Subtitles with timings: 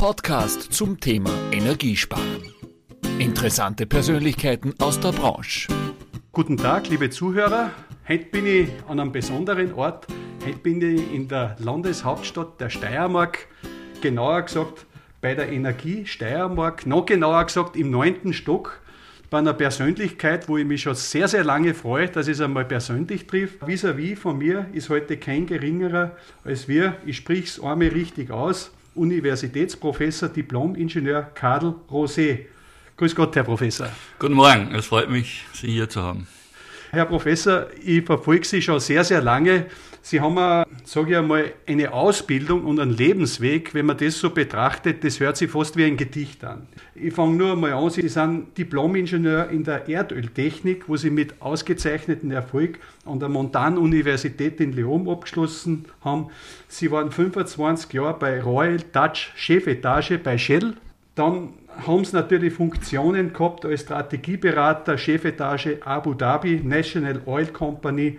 [0.00, 2.54] Podcast zum Thema Energiesparen.
[3.18, 5.68] Interessante Persönlichkeiten aus der Branche.
[6.32, 7.70] Guten Tag, liebe Zuhörer.
[8.08, 10.06] Heute bin ich an einem besonderen Ort.
[10.42, 13.46] Heute bin ich in der Landeshauptstadt der Steiermark.
[14.00, 14.86] Genauer gesagt
[15.20, 16.86] bei der Energie Steiermark.
[16.86, 18.80] Noch genauer gesagt im neunten Stock
[19.28, 22.64] bei einer Persönlichkeit, wo ich mich schon sehr, sehr lange freue, dass ich es einmal
[22.64, 23.62] persönlich trifft.
[23.66, 26.12] Vis-à-vis von mir ist heute kein geringerer
[26.42, 32.46] als wir, ich spreche es einmal richtig aus, Universitätsprofessor, Diplom-Ingenieur Karl Rosé.
[32.98, 33.88] Grüß Gott, Herr Professor.
[34.18, 36.26] Guten Morgen, es freut mich, Sie hier zu haben.
[36.90, 39.66] Herr Professor, ich verfolge Sie schon sehr, sehr lange.
[40.02, 43.74] Sie haben, sage ich einmal, eine Ausbildung und einen Lebensweg.
[43.74, 46.66] Wenn man das so betrachtet, das hört sich fast wie ein Gedicht an.
[46.94, 47.90] Ich fange nur einmal an.
[47.90, 54.72] Sie sind Diplom-Ingenieur in der Erdöltechnik, wo Sie mit ausgezeichnetem Erfolg an der Montan-Universität in
[54.72, 56.28] Leon abgeschlossen haben.
[56.66, 60.74] Sie waren 25 Jahre bei Royal Dutch Chefetage bei Shell.
[61.14, 61.50] Dann
[61.86, 68.18] haben sie natürlich Funktionen gehabt als Strategieberater, Chefetage Abu Dhabi, National Oil Company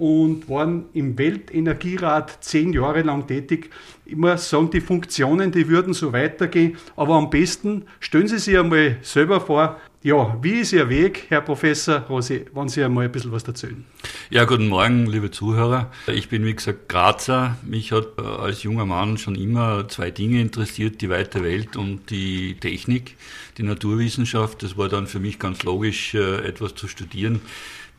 [0.00, 3.68] und waren im Weltenergierat zehn Jahre lang tätig.
[4.06, 8.96] Muss sagen, die Funktionen, die würden so weitergehen, aber am besten stellen Sie sich einmal
[9.02, 13.32] selber vor, ja, wie ist Ihr Weg, Herr Professor Rosi, wenn Sie einmal ein bisschen
[13.32, 13.84] was erzählen?
[14.30, 15.90] Ja, guten Morgen, liebe Zuhörer.
[16.06, 17.58] Ich bin, wie gesagt, Grazer.
[17.62, 22.08] Mich hat äh, als junger Mann schon immer zwei Dinge interessiert, die weite Welt und
[22.08, 23.16] die Technik,
[23.58, 24.62] die Naturwissenschaft.
[24.62, 27.42] Das war dann für mich ganz logisch, äh, etwas zu studieren,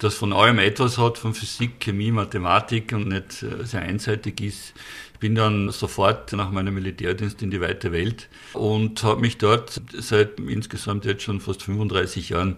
[0.04, 4.74] das von allem etwas hat, von Physik, Chemie, Mathematik und nicht äh, sehr einseitig ist.
[5.20, 10.40] Bin dann sofort nach meinem Militärdienst in die weite Welt und habe mich dort seit
[10.40, 12.58] insgesamt jetzt schon fast 35 Jahren,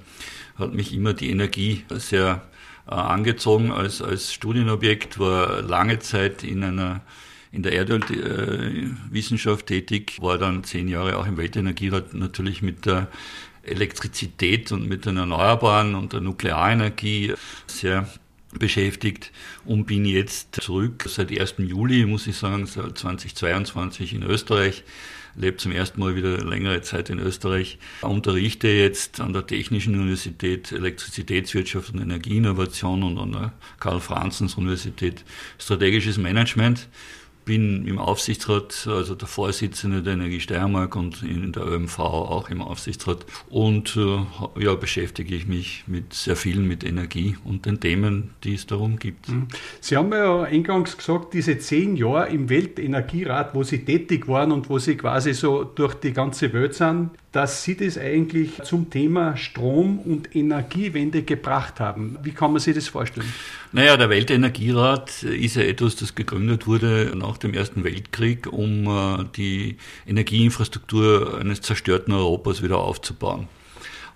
[0.55, 2.43] hat mich immer die Energie sehr
[2.87, 7.01] äh, angezogen als, als Studienobjekt, war lange Zeit in einer
[7.51, 13.09] in der Erdölwissenschaft äh, tätig, war dann zehn Jahre auch im Weltenergierat natürlich mit der
[13.63, 17.33] Elektrizität und mit den Erneuerbaren und der Nuklearenergie
[17.67, 18.07] sehr
[18.59, 19.31] beschäftigt
[19.65, 21.05] und bin jetzt zurück.
[21.07, 21.55] Seit 1.
[21.59, 24.83] Juli, muss ich sagen, seit 2022 in Österreich,
[25.35, 30.71] lebe zum ersten Mal wieder längere Zeit in Österreich, unterrichte jetzt an der Technischen Universität
[30.71, 35.23] Elektrizitätswirtschaft und Energieinnovation und an der Karl-Franzens-Universität
[35.57, 36.87] Strategisches Management
[37.45, 42.61] bin im Aufsichtsrat, also der Vorsitzende der Energie Steiermark und in der ÖMV auch im
[42.61, 43.25] Aufsichtsrat.
[43.49, 48.55] Und äh, ja, beschäftige ich mich mit sehr viel mit Energie und den Themen, die
[48.55, 49.29] es darum gibt.
[49.29, 49.47] Mhm.
[49.79, 54.69] Sie haben ja eingangs gesagt, diese zehn Jahre im Weltenergierat, wo Sie tätig waren und
[54.69, 59.35] wo Sie quasi so durch die ganze Welt sind, dass Sie das eigentlich zum Thema
[59.35, 62.17] Strom- und Energiewende gebracht haben.
[62.21, 63.27] Wie kann man sich das vorstellen?
[63.71, 69.25] Naja, der Weltenergierat ist ja etwas, das gegründet wurde nach dem Ersten Weltkrieg, um äh,
[69.35, 73.47] die Energieinfrastruktur eines zerstörten Europas wieder aufzubauen.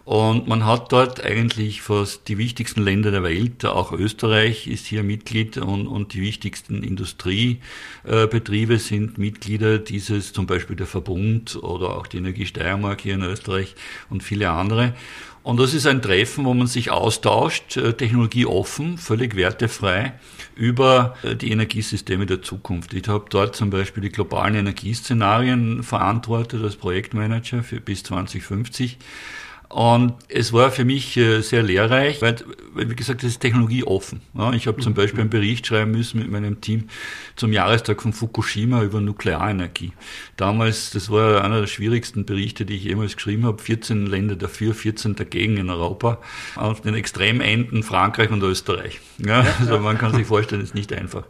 [0.07, 5.03] Und man hat dort eigentlich fast die wichtigsten Länder der Welt, auch Österreich ist hier
[5.03, 12.07] Mitglied und, und die wichtigsten Industriebetriebe sind Mitglieder dieses, zum Beispiel der Verbund oder auch
[12.07, 13.75] die Energie Steiermark hier in Österreich
[14.09, 14.93] und viele andere.
[15.43, 20.13] Und das ist ein Treffen, wo man sich austauscht, äh, technologieoffen, völlig wertefrei
[20.55, 22.93] über äh, die Energiesysteme der Zukunft.
[22.93, 28.97] Ich habe dort zum Beispiel die globalen Energieszenarien verantwortet als Projektmanager für bis 2050
[29.69, 32.37] und es war für mich äh, sehr lehrreich, weil,
[32.73, 34.21] wie gesagt, das ist technologieoffen.
[34.53, 36.87] Ich habe zum Beispiel einen Bericht schreiben müssen mit meinem Team
[37.35, 39.91] zum Jahrestag von Fukushima über Nuklearenergie.
[40.37, 43.61] Damals, das war einer der schwierigsten Berichte, die ich jemals geschrieben habe.
[43.61, 46.19] 14 Länder dafür, 14 dagegen in Europa.
[46.55, 49.01] Auf den Extremenden Frankreich und Österreich.
[49.17, 51.23] Ja, also man kann sich vorstellen, es ist nicht einfach.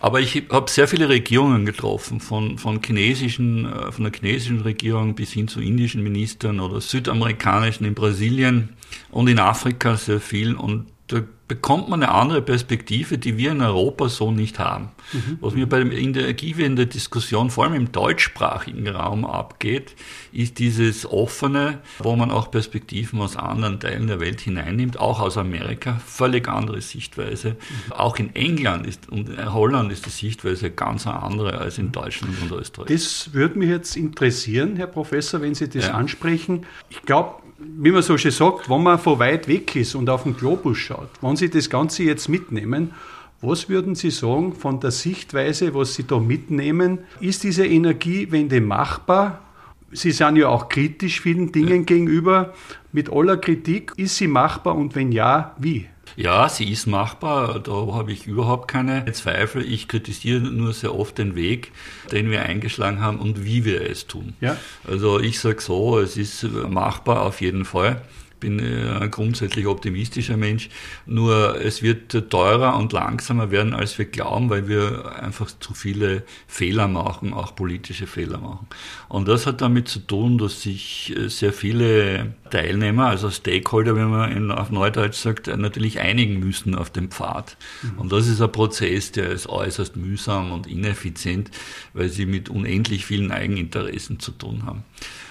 [0.00, 5.14] Aber ich habe sehr viele Regierungen getroffen, von, von chinesischen, äh, von der chinesischen Regierung
[5.14, 8.76] bis hin zu indischen Ministern oder südamerikanischen in Brasilien
[9.10, 10.54] und in Afrika sehr viel.
[10.54, 14.90] Und da bekommt man eine andere Perspektive, die wir in Europa so nicht haben.
[15.14, 15.38] Mhm.
[15.40, 19.96] Was mir bei der Energiewende-Diskussion, vor allem im deutschsprachigen Raum abgeht,
[20.30, 25.38] ist dieses offene, wo man auch Perspektiven aus anderen Teilen der Welt hineinnimmt, auch aus
[25.38, 27.52] Amerika, völlig andere Sichtweise.
[27.52, 27.92] Mhm.
[27.94, 32.34] Auch in England ist, und in Holland ist die Sichtweise ganz andere als in Deutschland
[32.42, 32.88] und Österreich.
[32.88, 35.94] Das würde mich jetzt interessieren, Herr Professor, wenn Sie das ja.
[35.94, 36.66] ansprechen.
[36.90, 40.22] Ich glaube, wie man so schön sagt, wenn man von weit weg ist und auf
[40.22, 42.92] den Globus schaut, wenn Sie das Ganze jetzt mitnehmen,
[43.40, 47.00] was würden Sie sagen von der Sichtweise, was Sie da mitnehmen?
[47.20, 49.42] Ist diese Energiewende machbar?
[49.90, 51.82] Sie sind ja auch kritisch vielen Dingen ja.
[51.82, 52.52] gegenüber.
[52.92, 55.86] Mit aller Kritik, ist sie machbar und wenn ja, wie?
[56.18, 59.64] Ja, sie ist machbar, da habe ich überhaupt keine Zweifel.
[59.64, 61.70] Ich kritisiere nur sehr oft den Weg,
[62.10, 64.34] den wir eingeschlagen haben und wie wir es tun.
[64.40, 64.56] Ja.
[64.84, 68.02] Also ich sage so, es ist machbar auf jeden Fall
[68.40, 70.68] bin äh, ein grundsätzlich optimistischer Mensch.
[71.06, 76.22] Nur es wird teurer und langsamer werden, als wir glauben, weil wir einfach zu viele
[76.46, 78.66] Fehler machen, auch politische Fehler machen.
[79.08, 84.10] Und das hat damit zu tun, dass sich äh, sehr viele Teilnehmer, also Stakeholder, wenn
[84.10, 87.56] man in, auf Neudeutsch sagt, natürlich einigen müssen auf dem Pfad.
[87.82, 87.98] Mhm.
[87.98, 91.50] Und das ist ein Prozess, der ist äußerst mühsam und ineffizient,
[91.94, 94.84] weil sie mit unendlich vielen Eigeninteressen zu tun haben.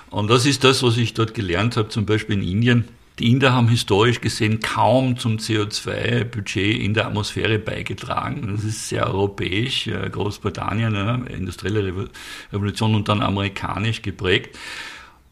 [0.10, 2.86] Und das ist das, was ich dort gelernt habe, zum Beispiel in Indien.
[3.20, 8.48] Die Inder haben historisch gesehen kaum zum CO2-Budget in der Atmosphäre beigetragen.
[8.52, 12.10] Das ist sehr europäisch, äh, Großbritannien, industrielle
[12.54, 14.56] Revolution und dann amerikanisch geprägt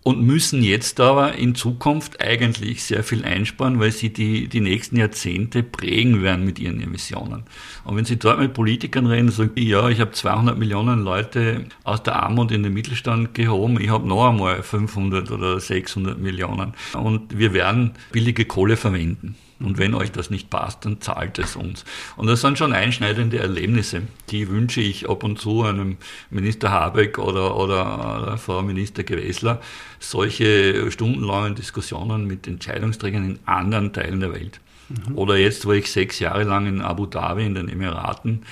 [0.05, 4.97] und müssen jetzt aber in Zukunft eigentlich sehr viel einsparen, weil sie die, die nächsten
[4.97, 7.45] Jahrzehnte prägen werden mit ihren Emissionen.
[7.83, 11.65] Und wenn Sie dort mit Politikern reden, sagen die, ja, ich habe 200 Millionen Leute
[11.83, 16.75] aus der Armut in den Mittelstand gehoben, ich habe noch einmal 500 oder 600 Millionen
[16.93, 19.35] und wir werden billige Kohle verwenden.
[19.59, 21.85] Und wenn euch das nicht passt, dann zahlt es uns.
[22.17, 24.01] Und das sind schon einschneidende Erlebnisse.
[24.29, 25.97] Die wünsche ich ab und zu einem
[26.29, 29.61] Minister Habeck oder, oder, oder Frau Minister Gewessler.
[29.99, 34.59] Solche stundenlangen Diskussionen mit Entscheidungsträgern in anderen Teilen der Welt.
[34.89, 35.17] Mhm.
[35.17, 38.43] Oder jetzt war ich sechs Jahre lang in Abu Dhabi in den Emiraten.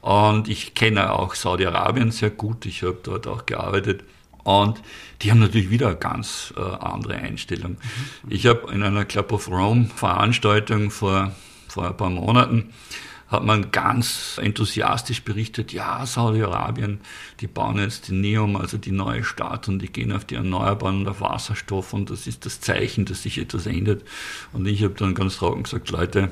[0.00, 2.66] Und ich kenne auch Saudi-Arabien sehr gut.
[2.66, 4.02] Ich habe dort auch gearbeitet.
[4.48, 4.80] Und
[5.20, 7.72] die haben natürlich wieder eine ganz äh, andere Einstellung.
[7.72, 8.30] Mhm.
[8.30, 11.32] Ich habe in einer Club of Rome Veranstaltung vor,
[11.68, 12.72] vor ein paar Monaten
[13.28, 17.00] hat man ganz enthusiastisch berichtet, ja, Saudi-Arabien,
[17.40, 21.00] die bauen jetzt den NEOM, also die neue Stadt, und die gehen auf die Erneuerbaren
[21.00, 24.02] und auf Wasserstoff, und das ist das Zeichen, dass sich etwas ändert.
[24.54, 26.30] Und ich habe dann ganz trocken gesagt, Leute,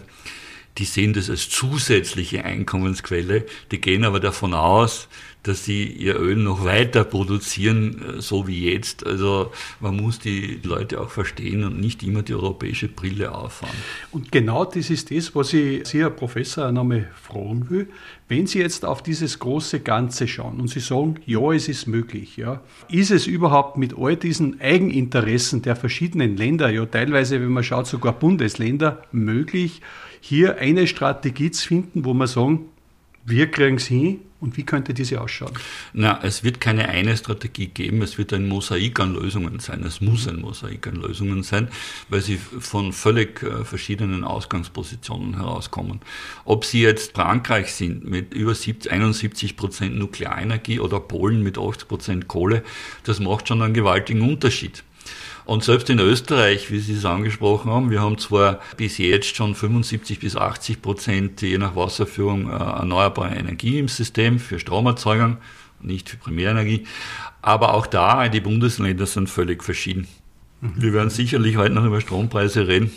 [0.78, 5.08] die sehen das als zusätzliche Einkommensquelle, die gehen aber davon aus,
[5.46, 9.06] dass sie ihr Öl noch weiter produzieren, äh, so wie jetzt.
[9.06, 13.76] Also man muss die Leute auch verstehen und nicht immer die europäische Brille auffahren.
[14.10, 17.88] Und genau das ist das, was ich Sie, Herr Professor, einmal fragen will.
[18.28, 22.36] Wenn Sie jetzt auf dieses große Ganze schauen und Sie sagen, ja, es ist möglich,
[22.36, 27.62] ja, ist es überhaupt mit all diesen Eigeninteressen der verschiedenen Länder, ja teilweise, wenn man
[27.62, 29.80] schaut, sogar Bundesländer, möglich,
[30.20, 32.66] hier eine Strategie zu finden, wo man sagen,
[33.26, 35.52] wir kriegen es hin und wie könnte diese ausschauen?
[35.92, 39.82] Na, es wird keine eine Strategie geben, es wird ein Mosaik an Lösungen sein.
[39.82, 41.68] Es muss ein Mosaik an Lösungen sein,
[42.08, 46.00] weil sie von völlig äh, verschiedenen Ausgangspositionen herauskommen.
[46.44, 51.88] Ob sie jetzt Frankreich sind mit über 70, 71 Prozent Nuklearenergie oder Polen mit 80
[51.88, 52.62] Prozent Kohle,
[53.02, 54.84] das macht schon einen gewaltigen Unterschied.
[55.46, 59.54] Und selbst in Österreich, wie Sie es angesprochen haben, wir haben zwar bis jetzt schon
[59.54, 65.36] 75 bis 80 Prozent je nach Wasserführung äh, erneuerbare Energie im System für Stromerzeugung,
[65.80, 66.84] nicht für Primärenergie,
[67.42, 70.08] aber auch da, die Bundesländer sind völlig verschieden.
[70.60, 72.90] Wir werden sicherlich heute noch über Strompreise reden.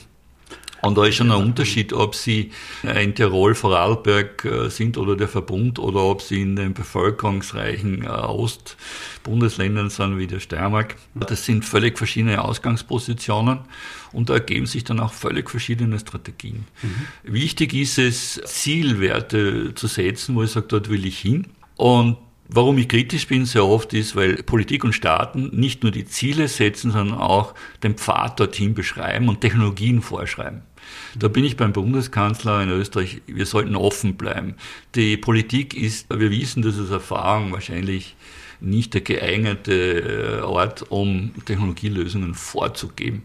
[0.81, 2.51] Und da ist schon ein Unterschied, ob Sie
[2.83, 8.07] in Tirol, Vorarlberg äh, sind oder der Verbund oder ob Sie in den bevölkerungsreichen äh,
[8.07, 10.95] Ostbundesländern sind wie der Steiermark.
[11.15, 13.59] Das sind völlig verschiedene Ausgangspositionen
[14.11, 16.65] und da ergeben sich dann auch völlig verschiedene Strategien.
[16.81, 17.33] Mhm.
[17.33, 21.47] Wichtig ist es, Zielwerte zu setzen, wo ich sage, dort will ich hin.
[21.75, 22.17] Und
[22.51, 26.47] Warum ich kritisch bin sehr oft ist, weil Politik und Staaten nicht nur die Ziele
[26.47, 30.63] setzen, sondern auch den Pfad dorthin beschreiben und Technologien vorschreiben.
[31.17, 34.55] Da bin ich beim Bundeskanzler in Österreich, wir sollten offen bleiben.
[34.95, 38.15] Die Politik ist, wir wissen das aus Erfahrung, wahrscheinlich
[38.61, 43.23] nicht der geeignete äh, Ort, um Technologielösungen vorzugeben.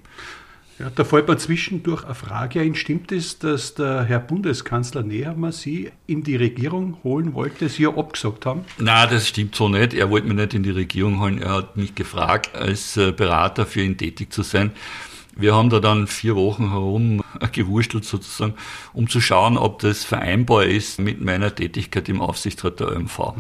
[0.79, 2.75] Ja, da fällt mir zwischendurch eine Frage ein.
[2.75, 7.91] Stimmt es, dass der Herr Bundeskanzler Nehammer Sie in die Regierung holen wollte, Sie ja
[7.91, 8.65] abgesagt haben?
[8.79, 9.95] Nein, das stimmt so nicht.
[9.95, 11.41] Er wollte mich nicht in die Regierung holen.
[11.41, 14.73] Er hat mich gefragt, als äh, Berater für ihn tätig zu sein.
[15.37, 17.23] Wir haben da dann vier Wochen herum
[17.53, 18.55] gewurstelt sozusagen,
[18.93, 23.35] um zu schauen, ob das vereinbar ist mit meiner Tätigkeit im Aufsichtsrat der ÖMV.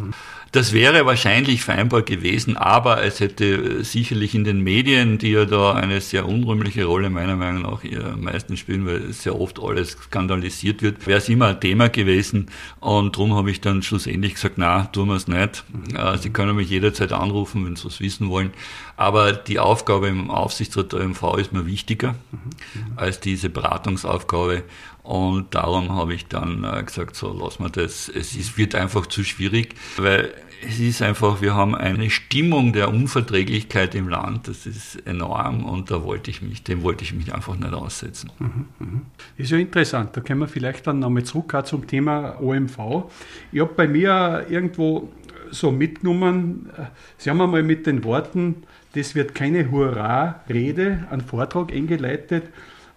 [0.54, 5.74] Das wäre wahrscheinlich vereinbar gewesen, aber es hätte sicherlich in den Medien, die ja da
[5.74, 10.80] eine sehr unrühmliche Rolle meiner Meinung nach am meisten spielen, weil sehr oft alles skandalisiert
[10.80, 12.46] wird, wäre es immer ein Thema gewesen.
[12.78, 15.64] Und darum habe ich dann schlussendlich gesagt, na, tun wir es nicht.
[15.72, 16.18] Mhm.
[16.18, 18.52] Sie können mich jederzeit anrufen, wenn Sie was wissen wollen.
[18.96, 22.92] Aber die Aufgabe im Aufsichtsrat der ÖMV ist mir wichtig wichtiger mhm.
[22.96, 24.62] als diese Beratungsaufgabe.
[25.02, 28.08] Und darum habe ich dann äh, gesagt, so lass mal das.
[28.08, 30.32] Es ist, wird einfach zu schwierig, weil
[30.66, 35.90] es ist einfach, wir haben eine Stimmung der Unverträglichkeit im Land, das ist enorm und
[35.90, 38.30] da wollte ich mich, dem wollte ich mich einfach nicht aussetzen.
[38.38, 39.02] Mhm, mhm.
[39.36, 43.10] Ist ja interessant, da können wir vielleicht dann nochmal zurück zum Thema OMV.
[43.52, 45.10] Ich habe bei mir irgendwo
[45.50, 46.70] so mitgenommen,
[47.18, 52.44] Sie haben einmal mit den Worten, das wird keine Hurra-Rede, einen Vortrag eingeleitet,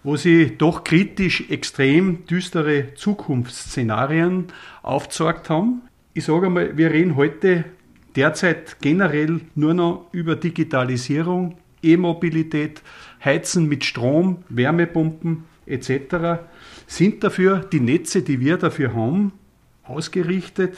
[0.02, 4.46] wo Sie doch kritisch extrem düstere Zukunftsszenarien
[4.82, 5.82] aufgezeigt haben.
[6.14, 7.64] Ich sage einmal, wir reden heute
[8.16, 12.82] derzeit generell nur noch über Digitalisierung, E-Mobilität,
[13.24, 16.42] Heizen mit Strom, Wärmepumpen etc.
[16.86, 19.32] Sind dafür die Netze, die wir dafür haben,
[19.84, 20.76] ausgerichtet?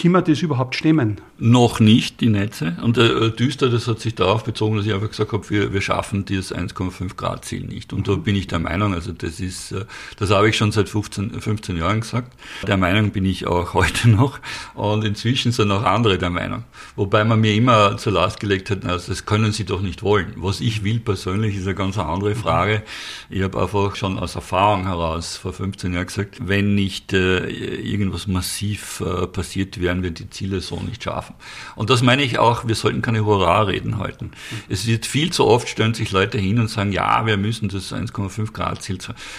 [0.00, 1.20] Können wir das überhaupt stemmen?
[1.42, 2.76] Noch nicht, die Netze.
[2.82, 5.80] Und äh, düster, das hat sich darauf bezogen, dass ich einfach gesagt habe, wir, wir
[5.80, 7.94] schaffen dieses 1,5 Grad Ziel nicht.
[7.94, 9.86] Und da bin ich der Meinung, also das ist, äh,
[10.18, 12.34] das habe ich schon seit 15, 15 Jahren gesagt.
[12.66, 14.38] Der Meinung bin ich auch heute noch.
[14.74, 16.64] Und inzwischen sind auch andere der Meinung.
[16.94, 20.34] Wobei man mir immer zur Last gelegt hat, also das können sie doch nicht wollen.
[20.36, 22.82] Was ich will persönlich ist eine ganz andere Frage.
[23.30, 28.26] Ich habe einfach schon aus Erfahrung heraus vor 15 Jahren gesagt, wenn nicht äh, irgendwas
[28.26, 31.34] massiv äh, passiert, werden wir die Ziele so nicht schaffen schaffen.
[31.76, 34.32] Und das meine ich auch, wir sollten keine Hurra-Reden halten.
[34.68, 37.92] Es wird viel zu oft, stellen sich Leute hin und sagen, ja, wir müssen das
[37.92, 38.98] 1,5 Grad Ziel,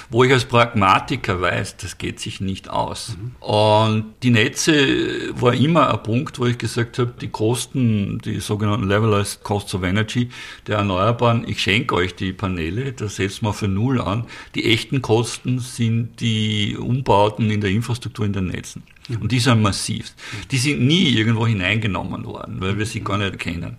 [0.10, 3.16] wo ich als Pragmatiker weiß, das geht sich nicht aus.
[3.18, 3.36] Mhm.
[3.40, 8.88] Und die Netze war immer ein Punkt, wo ich gesagt habe, die Kosten, die sogenannten
[8.88, 10.30] Levelized Costs of Energy
[10.68, 14.26] der Erneuerbaren, ich schenke euch die Paneele, das setzt man für Null an.
[14.56, 18.84] Die echten Kosten sind die Umbauten in der Infrastruktur in den Netzen.
[19.10, 20.14] Und die sind massiv.
[20.52, 23.78] Die sind nie irgendwo hineingenommen worden, weil wir sie gar nicht kennen.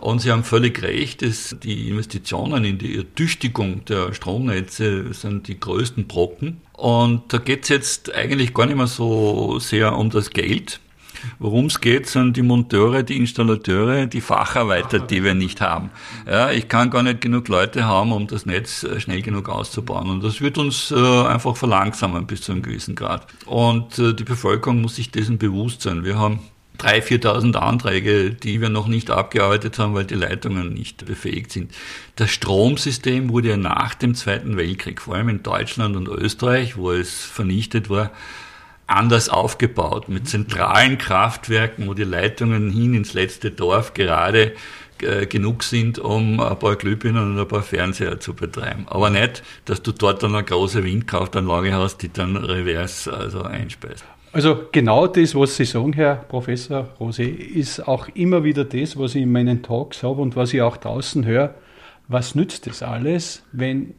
[0.00, 5.60] Und Sie haben völlig recht, dass die Investitionen in die Ertüchtigung der Stromnetze sind die
[5.60, 6.62] größten Brocken.
[6.72, 10.80] Und da geht es jetzt eigentlich gar nicht mehr so sehr um das Geld,
[11.38, 15.90] Worum es geht, sind die Monteure, die Installateure, die Facharbeiter, die wir nicht haben.
[16.26, 20.10] Ja, ich kann gar nicht genug Leute haben, um das Netz äh, schnell genug auszubauen.
[20.10, 23.26] Und das wird uns äh, einfach verlangsamen bis zu einem gewissen Grad.
[23.46, 26.04] Und äh, die Bevölkerung muss sich dessen bewusst sein.
[26.04, 26.40] Wir haben
[26.80, 31.72] 3.000, 4.000 Anträge, die wir noch nicht abgearbeitet haben, weil die Leitungen nicht befähigt sind.
[32.16, 36.90] Das Stromsystem wurde ja nach dem Zweiten Weltkrieg, vor allem in Deutschland und Österreich, wo
[36.92, 38.10] es vernichtet war,
[38.90, 44.52] anders aufgebaut, mit zentralen Kraftwerken, wo die Leitungen hin ins letzte Dorf gerade
[45.02, 48.86] äh, genug sind, um ein paar Glühbirnen und ein paar Fernseher zu betreiben.
[48.88, 54.04] Aber nicht, dass du dort dann eine große Windkraftanlage hast, die dann revers also einspeist.
[54.32, 59.14] Also genau das, was Sie sagen, Herr Professor Rosé, ist auch immer wieder das, was
[59.14, 61.54] ich in meinen Talks habe und was ich auch draußen höre.
[62.06, 63.94] Was nützt das alles, wenn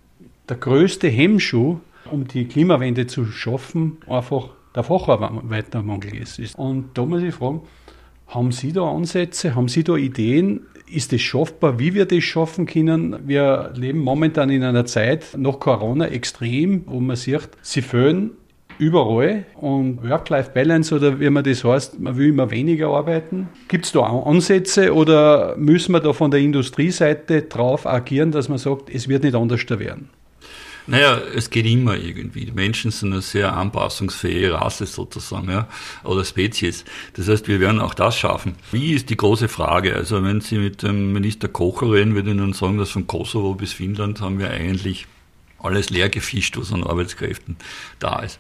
[0.48, 1.80] der größte Hemmschuh,
[2.10, 6.56] um die Klimawende zu schaffen, einfach der Facharbeitermangel ist.
[6.58, 7.62] Und da muss ich fragen,
[8.28, 10.62] haben Sie da Ansätze, haben Sie da Ideen?
[10.88, 13.28] Ist es schaffbar, wie wir das schaffen können?
[13.28, 18.32] Wir leben momentan in einer Zeit nach Corona extrem, wo man sieht, sie fehlen
[18.78, 23.48] überall und Work-Life-Balance oder wie man das heißt, man will immer weniger arbeiten.
[23.68, 28.58] Gibt es da Ansätze oder müssen wir da von der Industrieseite drauf agieren, dass man
[28.58, 30.10] sagt, es wird nicht anders werden?
[30.88, 32.52] Naja, es geht immer irgendwie.
[32.52, 35.68] Menschen sind eine sehr anpassungsfähige Rasse sozusagen, ja,
[36.04, 36.86] oder Spezies.
[37.14, 38.56] Das heißt, wir werden auch das schaffen.
[38.72, 39.96] Wie ist die große Frage?
[39.96, 43.56] Also wenn Sie mit dem Minister Kocher reden, würde ich Ihnen sagen, dass von Kosovo
[43.56, 45.08] bis Finnland haben wir eigentlich
[45.64, 47.58] alles leer gefischt, was an Arbeitskräften
[48.00, 48.40] da ist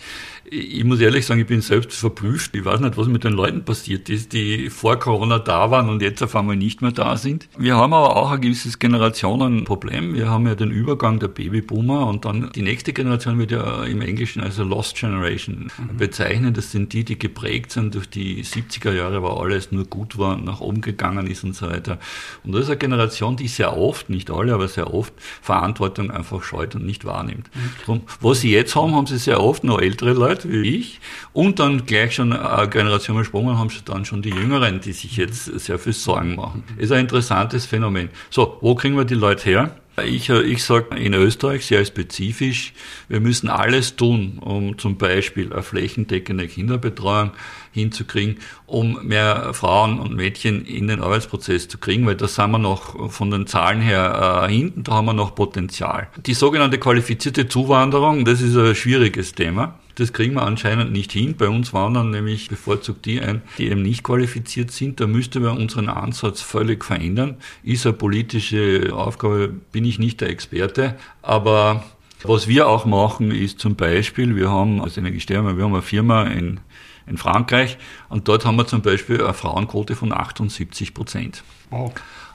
[0.54, 2.54] ich muss ehrlich sagen, ich bin selbst verblüfft.
[2.56, 6.02] Ich weiß nicht, was mit den Leuten passiert ist, die vor Corona da waren und
[6.02, 7.48] jetzt auf einmal nicht mehr da sind.
[7.58, 10.14] Wir haben aber auch ein gewisses Generationenproblem.
[10.14, 14.02] Wir haben ja den Übergang der Babyboomer und dann die nächste Generation wird ja im
[14.02, 15.98] Englischen als Lost Generation mhm.
[15.98, 16.58] bezeichnet.
[16.58, 20.36] Das sind die, die geprägt sind durch die 70er Jahre, wo alles nur gut war
[20.36, 21.98] und nach oben gegangen ist und so weiter.
[22.44, 26.44] Und das ist eine Generation, die sehr oft, nicht alle, aber sehr oft Verantwortung einfach
[26.44, 27.50] scheut und nicht wahrnimmt.
[27.88, 28.02] Mhm.
[28.20, 31.00] was sie jetzt haben, haben sie sehr oft noch ältere Leute, wie ich
[31.34, 35.18] und dann gleich schon eine Generation gesprungen haben sie dann schon die Jüngeren, die sich
[35.18, 36.64] jetzt sehr viel Sorgen machen.
[36.78, 38.10] Ist ein interessantes Phänomen.
[38.30, 39.76] So, wo kriegen wir die Leute her?
[40.06, 42.74] Ich, ich sage in Österreich sehr spezifisch,
[43.10, 47.32] wir müssen alles tun, um zum Beispiel eine flächendeckende Kinderbetreuung
[47.74, 52.58] hinzukriegen, um mehr Frauen und Mädchen in den Arbeitsprozess zu kriegen, weil da sind wir
[52.58, 56.08] noch von den Zahlen her äh, hinten, da haben wir noch Potenzial.
[56.26, 59.78] Die sogenannte qualifizierte Zuwanderung, das ist ein schwieriges Thema.
[59.96, 61.36] Das kriegen wir anscheinend nicht hin.
[61.38, 65.00] Bei uns wandern nämlich bevorzugt die ein, die eben nicht qualifiziert sind.
[65.00, 67.38] Da müsste man unseren Ansatz völlig verändern.
[67.64, 70.96] Ist eine politische Aufgabe, bin ich nicht der Experte.
[71.22, 71.84] Aber
[72.24, 76.24] was wir auch machen, ist zum Beispiel, wir haben als Energiesterne, wir haben eine Firma
[76.24, 76.60] in,
[77.08, 77.78] in Frankreich
[78.10, 81.44] und dort haben wir zum Beispiel eine Frauenquote von 78 Prozent.
[81.72, 81.94] Wow.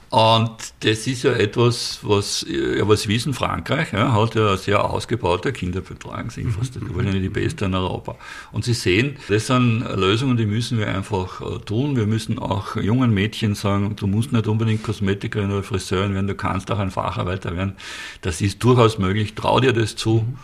[0.09, 4.83] Und das ist ja etwas, was, ja, was wissen Frankreich, ja, hat ja eine sehr
[4.83, 7.21] ausgebaute Kinderbetreuungsinfrastruktur, mhm.
[7.21, 8.15] die beste in Europa.
[8.53, 11.97] Und Sie sehen, das sind Lösungen, die müssen wir einfach äh, tun.
[11.97, 16.35] Wir müssen auch jungen Mädchen sagen, du musst nicht unbedingt Kosmetikerin oder Friseurin werden, du
[16.35, 17.75] kannst auch ein Facharbeiter werden.
[18.21, 19.35] Das ist durchaus möglich.
[19.35, 20.25] Trau dir das zu.
[20.25, 20.37] Mhm.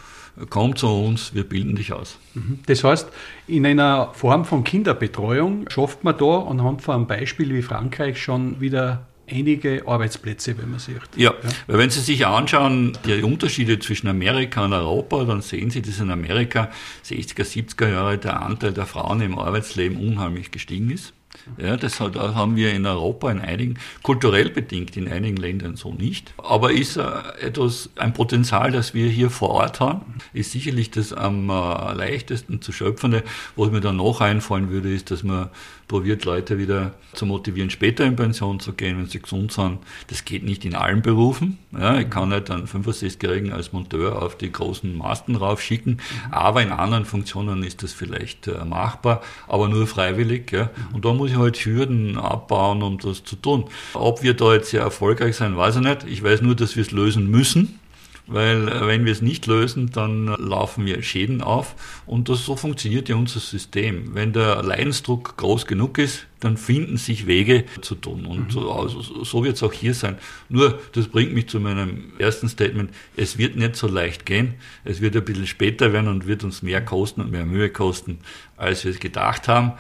[0.49, 2.17] Komm zu uns, wir bilden dich aus.
[2.33, 2.59] Mhm.
[2.65, 3.07] Das heißt,
[3.47, 8.59] in einer Form von Kinderbetreuung schafft man da anhand von einem Beispiel wie Frankreich schon
[8.59, 10.97] wieder einige Arbeitsplätze, wenn man sieht.
[11.15, 15.69] Ja, ja, weil wenn Sie sich anschauen, die Unterschiede zwischen Amerika und Europa, dann sehen
[15.69, 16.69] Sie, dass in Amerika
[17.05, 21.13] 60er, 70er Jahre der Anteil der Frauen im Arbeitsleben unheimlich gestiegen ist.
[21.57, 26.33] Ja, das haben wir in Europa in einigen, kulturell bedingt in einigen Ländern so nicht.
[26.37, 27.03] Aber ist äh,
[27.41, 32.61] etwas, ein Potenzial, das wir hier vor Ort haben, ist sicherlich das am äh, leichtesten
[32.61, 33.23] zu schöpfende.
[33.55, 35.49] Was mir dann noch einfallen würde, ist, dass man
[35.87, 39.79] probiert, Leute wieder zu motivieren, später in Pension zu gehen, wenn sie gesund sind.
[40.07, 41.59] Das geht nicht in allen Berufen.
[41.71, 45.99] Ja, ich kann nicht einen 65-Jährigen als Monteur auf die großen Masten raufschicken,
[46.31, 50.51] aber in anderen Funktionen ist das vielleicht äh, machbar, aber nur freiwillig.
[50.51, 50.69] Ja.
[50.93, 53.65] Und da muss ich halt Hürden abbauen, um das zu tun.
[53.93, 56.05] Ob wir da jetzt sehr erfolgreich sein, weiß ich nicht.
[56.05, 57.79] Ich weiß nur, dass wir es lösen müssen
[58.27, 61.75] weil äh, wenn wir es nicht lösen, dann laufen wir Schäden auf
[62.05, 64.13] und das, so funktioniert ja unser System.
[64.13, 69.01] Wenn der Leidensdruck groß genug ist, dann finden sich Wege zu tun und so, also,
[69.01, 70.17] so wird es auch hier sein.
[70.49, 75.01] Nur, das bringt mich zu meinem ersten Statement, es wird nicht so leicht gehen, es
[75.01, 78.19] wird ein bisschen später werden und wird uns mehr kosten und mehr Mühe kosten,
[78.57, 79.73] als wir es gedacht haben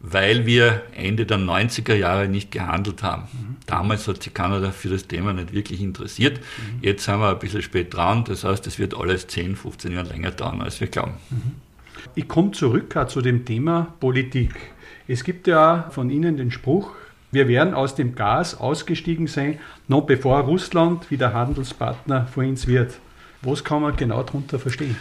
[0.00, 3.22] weil wir Ende der 90er Jahre nicht gehandelt haben.
[3.32, 3.56] Mhm.
[3.66, 6.38] Damals hat sich Kanada für das Thema nicht wirklich interessiert.
[6.38, 6.78] Mhm.
[6.82, 8.24] Jetzt sind wir ein bisschen spät dran.
[8.24, 11.12] Das heißt, es wird alles 10, 15 Jahre länger dauern, als wir glauben.
[11.30, 11.52] Mhm.
[12.14, 14.54] Ich komme zurück zu dem Thema Politik.
[15.06, 16.92] Es gibt ja von Ihnen den Spruch,
[17.32, 22.98] wir werden aus dem Gas ausgestiegen sein, noch bevor Russland wieder Handelspartner für uns wird.
[23.42, 24.96] Was kann man genau darunter verstehen?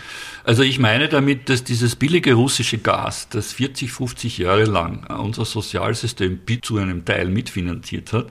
[0.45, 5.43] Also ich meine damit, dass dieses billige russische Gas, das 40, 50 Jahre lang unser
[5.43, 8.27] Sozialsystem zu einem Teil mitfinanziert hat,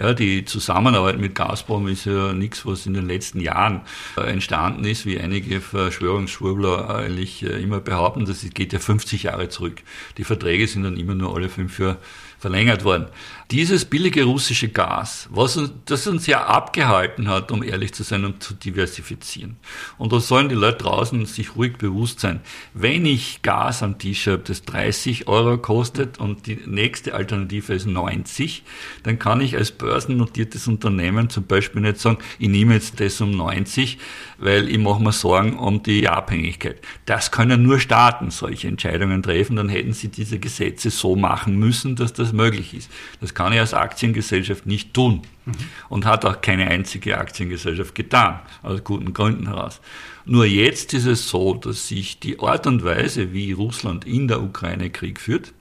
[0.00, 3.82] ja, die Zusammenarbeit mit Gazprom ist ja nichts, was in den letzten Jahren
[4.16, 9.48] äh, entstanden ist, wie einige Verschwörungsschwurbler eigentlich äh, immer behaupten, das geht ja 50 Jahre
[9.48, 9.82] zurück.
[10.18, 11.98] Die Verträge sind dann immer nur alle fünf Jahre
[12.42, 13.06] verlängert worden.
[13.50, 18.24] Dieses billige russische Gas, was uns, das uns ja abgehalten hat, um ehrlich zu sein,
[18.24, 19.56] um zu diversifizieren.
[19.98, 22.40] Und da sollen die Leute draußen sich ruhig bewusst sein.
[22.72, 27.86] Wenn ich Gas am Tisch habe, das 30 Euro kostet und die nächste Alternative ist
[27.86, 28.62] 90,
[29.02, 33.32] dann kann ich als börsennotiertes Unternehmen zum Beispiel nicht sagen, ich nehme jetzt das um
[33.32, 33.98] 90,
[34.38, 36.80] weil ich mache mir Sorgen um die Abhängigkeit.
[37.06, 41.96] Das können nur Staaten solche Entscheidungen treffen, dann hätten sie diese Gesetze so machen müssen,
[41.96, 42.90] dass das möglich ist.
[43.20, 45.52] Das kann ich als Aktiengesellschaft nicht tun mhm.
[45.88, 49.80] und hat auch keine einzige Aktiengesellschaft getan, aus guten Gründen heraus.
[50.24, 54.42] Nur jetzt ist es so, dass sich die Art und Weise, wie Russland in der
[54.42, 55.52] Ukraine Krieg führt,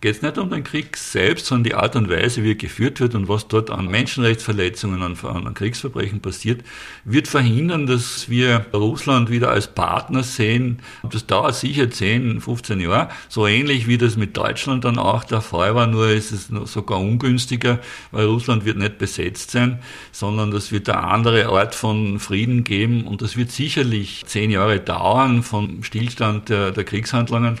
[0.00, 3.00] geht es nicht um den Krieg selbst, sondern die Art und Weise, wie er geführt
[3.00, 6.62] wird und was dort an Menschenrechtsverletzungen, an, an Kriegsverbrechen passiert,
[7.04, 10.80] wird verhindern, dass wir Russland wieder als Partner sehen.
[11.10, 15.40] Das dauert sicher 10, 15 Jahre, so ähnlich wie das mit Deutschland dann auch der
[15.40, 17.80] Fall war, nur ist es sogar ungünstiger,
[18.10, 19.80] weil Russland wird nicht besetzt sein,
[20.12, 24.78] sondern das wird eine andere Art von Frieden geben und das wird sicherlich zehn Jahre
[24.80, 27.58] dauern vom Stillstand der, der Kriegshandlungen.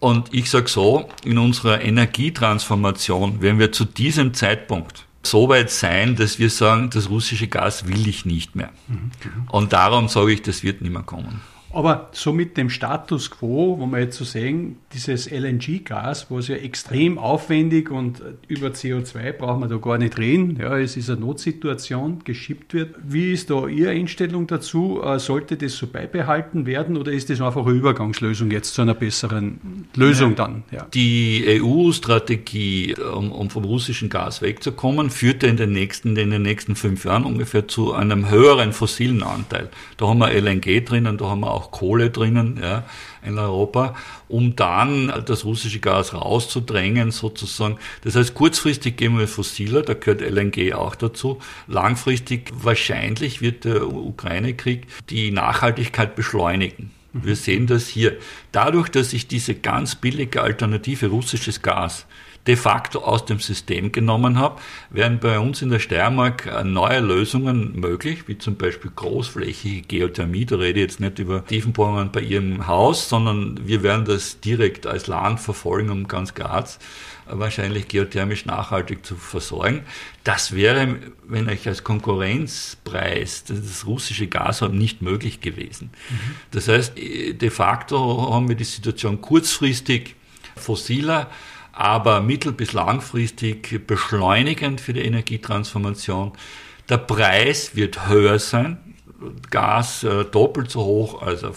[0.00, 6.16] Und ich sage so, in unserer Energietransformation werden wir zu diesem Zeitpunkt so weit sein,
[6.16, 8.70] dass wir sagen, das russische Gas will ich nicht mehr.
[8.86, 9.10] Mhm.
[9.50, 11.40] Und darum sage ich, das wird nicht mehr kommen.
[11.72, 16.56] Aber so mit dem Status quo, wo wir jetzt so sehen, dieses LNG-Gas, was ja
[16.56, 20.58] extrem aufwendig und über CO2 brauchen wir da gar nicht reden.
[20.60, 22.94] Ja, es ist eine Notsituation, geschippt wird.
[23.02, 25.02] Wie ist da Ihre Einstellung dazu?
[25.02, 28.94] Äh, sollte das so beibehalten werden oder ist das einfach eine Übergangslösung jetzt zu einer
[28.94, 30.64] besseren Lösung dann?
[30.70, 30.86] Ja.
[30.94, 36.76] Die EU-Strategie, um, um, vom russischen Gas wegzukommen, führte in den nächsten, in den nächsten
[36.76, 39.68] fünf Jahren ungefähr zu einem höheren fossilen Anteil.
[39.98, 42.84] Da haben wir LNG drinnen, da haben wir auch Kohle drinnen ja,
[43.22, 43.94] in Europa,
[44.28, 47.78] um dann das russische Gas rauszudrängen sozusagen.
[48.02, 51.38] Das heißt, kurzfristig gehen wir fossiler, da gehört LNG auch dazu.
[51.66, 56.92] Langfristig wahrscheinlich wird der Ukraine-Krieg die Nachhaltigkeit beschleunigen.
[57.12, 58.16] Wir sehen das hier.
[58.52, 62.06] Dadurch, dass ich diese ganz billige Alternative russisches Gas
[62.48, 64.58] de facto aus dem System genommen habe,
[64.88, 70.46] werden bei uns in der Steiermark äh, neue Lösungen möglich, wie zum Beispiel großflächige Geothermie.
[70.46, 74.86] Da rede ich jetzt nicht über Tiefenbohrungen bei Ihrem Haus, sondern wir werden das direkt
[74.86, 76.78] als Land verfolgen um ganz Graz
[77.26, 79.82] äh, wahrscheinlich geothermisch nachhaltig zu versorgen.
[80.24, 85.90] Das wäre, wenn ich als Konkurrenzpreis das russische Gas habe, nicht möglich gewesen.
[86.08, 86.16] Mhm.
[86.52, 90.14] Das heißt, de facto haben wir die Situation kurzfristig
[90.56, 91.30] fossiler
[91.78, 96.32] aber mittel- bis langfristig beschleunigend für die Energietransformation.
[96.88, 98.78] Der Preis wird höher sein,
[99.50, 101.52] Gas äh, doppelt so hoch, als er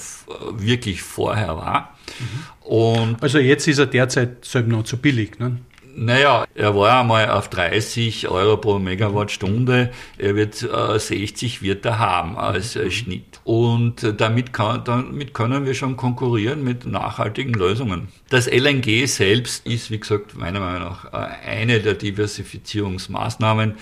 [0.53, 1.95] wirklich vorher war.
[2.19, 2.67] Mhm.
[2.67, 5.39] Und also jetzt ist er derzeit selbst noch zu billig.
[5.39, 5.57] Ne?
[5.95, 9.91] Naja, er war einmal auf 30 Euro pro Megawattstunde.
[10.17, 13.41] Er wird äh, 60 wird er haben als äh, Schnitt.
[13.43, 18.07] Und äh, damit, kann, damit können wir schon konkurrieren mit nachhaltigen Lösungen.
[18.29, 23.75] Das LNG selbst ist, wie gesagt, meiner Meinung nach äh, eine der Diversifizierungsmaßnahmen.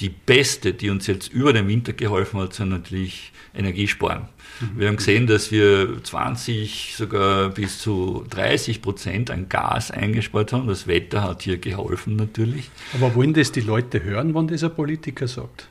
[0.00, 4.28] Die beste, die uns jetzt über den Winter geholfen hat, sind natürlich Energiesparen.
[4.76, 10.68] Wir haben gesehen, dass wir 20, sogar bis zu 30 Prozent an Gas eingespart haben.
[10.68, 12.70] Das Wetter hat hier geholfen natürlich.
[12.94, 15.68] Aber wollen das die Leute hören, wann dieser Politiker sagt?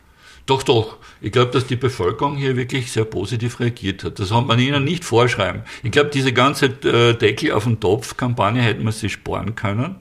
[0.49, 0.97] Doch, doch.
[1.21, 4.17] Ich glaube, dass die Bevölkerung hier wirklich sehr positiv reagiert hat.
[4.17, 5.61] Das hat man ihnen nicht vorschreiben.
[5.83, 9.97] Ich glaube, diese ganze äh, Deckel auf den Topf-Kampagne hätten wir sich sparen können.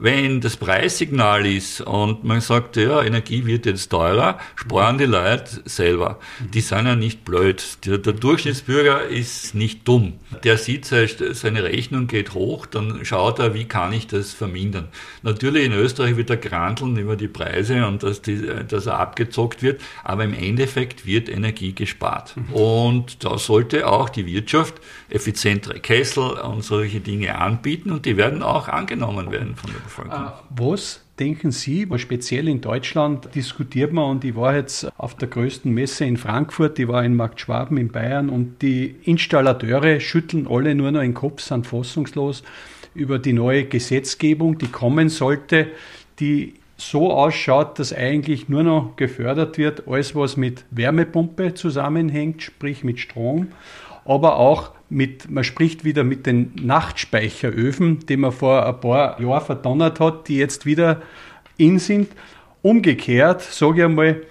[0.00, 5.60] Wenn das Preissignal ist und man sagt, ja, Energie wird jetzt teurer, sparen die Leute
[5.64, 6.20] selber.
[6.38, 7.78] Die sind ja nicht blöd.
[7.84, 10.14] Der, der Durchschnittsbürger ist nicht dumm.
[10.44, 14.88] Der sieht, seine Rechnung geht hoch, dann schaut er, wie kann ich das vermindern.
[15.22, 19.62] Natürlich in Österreich wird er granteln über die Preise und dass, die, dass er abgezockt
[19.62, 22.36] wird, aber im Endeffekt wird Energie gespart.
[22.52, 24.74] Und da sollte auch die Wirtschaft
[25.08, 30.26] effizientere Kessel und solche Dinge anbieten und die werden auch angenommen werden von der Bevölkerung.
[30.26, 35.28] Äh, was denken Sie, speziell in Deutschland diskutiert man und ich war jetzt auf der
[35.28, 40.46] größten Messe in Frankfurt, die war in Markt Schwaben in Bayern und die Installateure schütteln
[40.48, 42.42] alle nur noch den Kopf, sind fassungslos
[42.94, 45.68] über die neue Gesetzgebung, die kommen sollte,
[46.20, 52.84] die so ausschaut, dass eigentlich nur noch gefördert wird, alles was mit Wärmepumpe zusammenhängt, sprich
[52.84, 53.48] mit Strom,
[54.04, 59.44] aber auch mit, man spricht wieder mit den Nachtspeicheröfen, die man vor ein paar Jahren
[59.44, 61.02] verdonnert hat, die jetzt wieder
[61.56, 62.08] in sind.
[62.62, 64.22] Umgekehrt, sage ich einmal,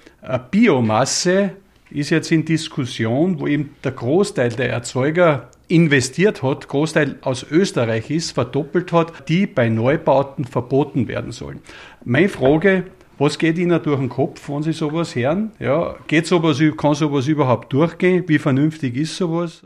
[0.52, 1.52] Biomasse
[1.90, 8.10] ist jetzt in Diskussion, wo eben der Großteil der Erzeuger investiert hat, Großteil aus Österreich
[8.10, 11.62] ist, verdoppelt hat, die bei Neubauten verboten werden sollen.
[12.04, 12.84] Meine Frage,
[13.18, 15.52] was geht Ihnen durch den Kopf, wenn Sie sowas hören?
[15.60, 18.24] Ja, geht sowas, kann sowas überhaupt durchgehen?
[18.28, 19.64] Wie vernünftig ist sowas?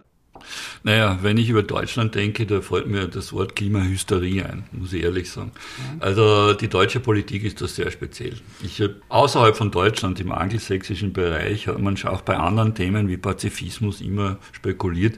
[0.84, 5.04] Naja, wenn ich über Deutschland denke, da fällt mir das Wort Klimahysterie ein, muss ich
[5.04, 5.52] ehrlich sagen.
[6.00, 8.36] Also die deutsche Politik ist das sehr speziell.
[8.64, 14.02] Ich außerhalb von Deutschland im angelsächsischen Bereich hat man auch bei anderen Themen wie Pazifismus
[14.02, 15.18] immer spekuliert,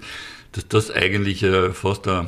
[0.51, 2.27] dass das eigentlich fast ein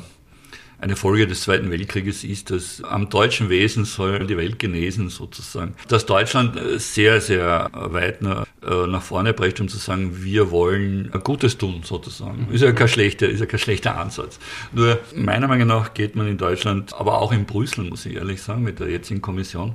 [0.85, 5.73] eine Folge des Zweiten Weltkrieges ist, dass am deutschen Wesen soll die Welt genesen sozusagen.
[5.87, 10.51] Dass Deutschland äh, sehr, sehr weit nach, äh, nach vorne brecht, um zu sagen, wir
[10.51, 12.47] wollen Gutes tun sozusagen.
[12.51, 14.37] Ist ja kein schlechter, ist ja kein schlechter Ansatz.
[14.73, 18.43] Nur meiner Meinung nach geht man in Deutschland, aber auch in Brüssel, muss ich ehrlich
[18.43, 19.73] sagen, mit der jetzigen Kommission,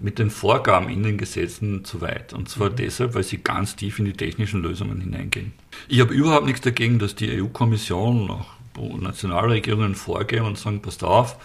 [0.00, 2.32] mit den Vorgaben in den Gesetzen zu weit.
[2.32, 2.76] Und zwar mhm.
[2.76, 5.52] deshalb, weil sie ganz tief in die technischen Lösungen hineingehen.
[5.86, 11.36] Ich habe überhaupt nichts dagegen, dass die EU-Kommission auch Nationalregierungen vorgehen und sagen, passt auf,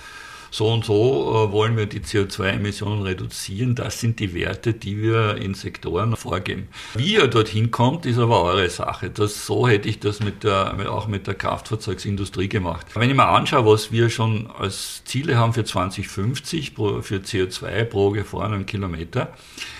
[0.53, 3.73] so und so äh, wollen wir die CO2-Emissionen reduzieren.
[3.73, 6.67] Das sind die Werte, die wir in Sektoren vorgeben.
[6.93, 9.09] Wie ihr dorthin kommt, ist aber eure Sache.
[9.09, 12.85] Das, so hätte ich das mit der, auch mit der Kraftfahrzeugsindustrie gemacht.
[12.93, 18.11] Wenn ich mir anschaue, was wir schon als Ziele haben für 2050 für CO2 pro
[18.11, 19.33] gefahrenen Kilometer,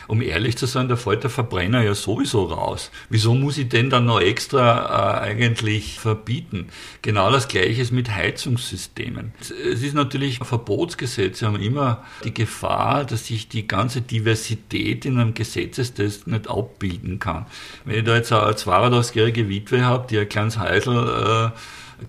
[0.08, 2.92] um ehrlich zu sein, da fällt der Verbrenner ja sowieso raus.
[3.10, 6.68] Wieso muss ich den dann noch extra äh, eigentlich verbieten?
[7.02, 9.34] Genau das Gleiche ist mit Heizungssystemen.
[9.40, 15.34] Es ist natürlich, Verbotsgesetze haben immer die Gefahr, dass sich die ganze Diversität in einem
[15.34, 17.46] Gesetzestest nicht abbilden kann.
[17.86, 21.58] Wenn ich da jetzt eine 82-jährige Witwe habe, die ein kleines Heisel äh,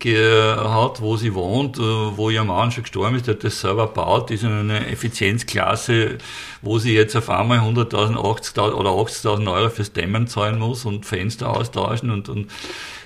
[0.03, 4.31] hat, wo sie wohnt, äh, wo ihr Mann schon gestorben ist, der das selber baut,
[4.31, 6.17] ist in einer Effizienzklasse,
[6.61, 11.05] wo sie jetzt auf einmal 100.000, 80.000 oder 80.000 Euro fürs Dämmen zahlen muss und
[11.05, 12.51] Fenster austauschen und, und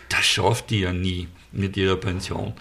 [0.10, 2.54] das schafft die ja nie mit ihrer Pension.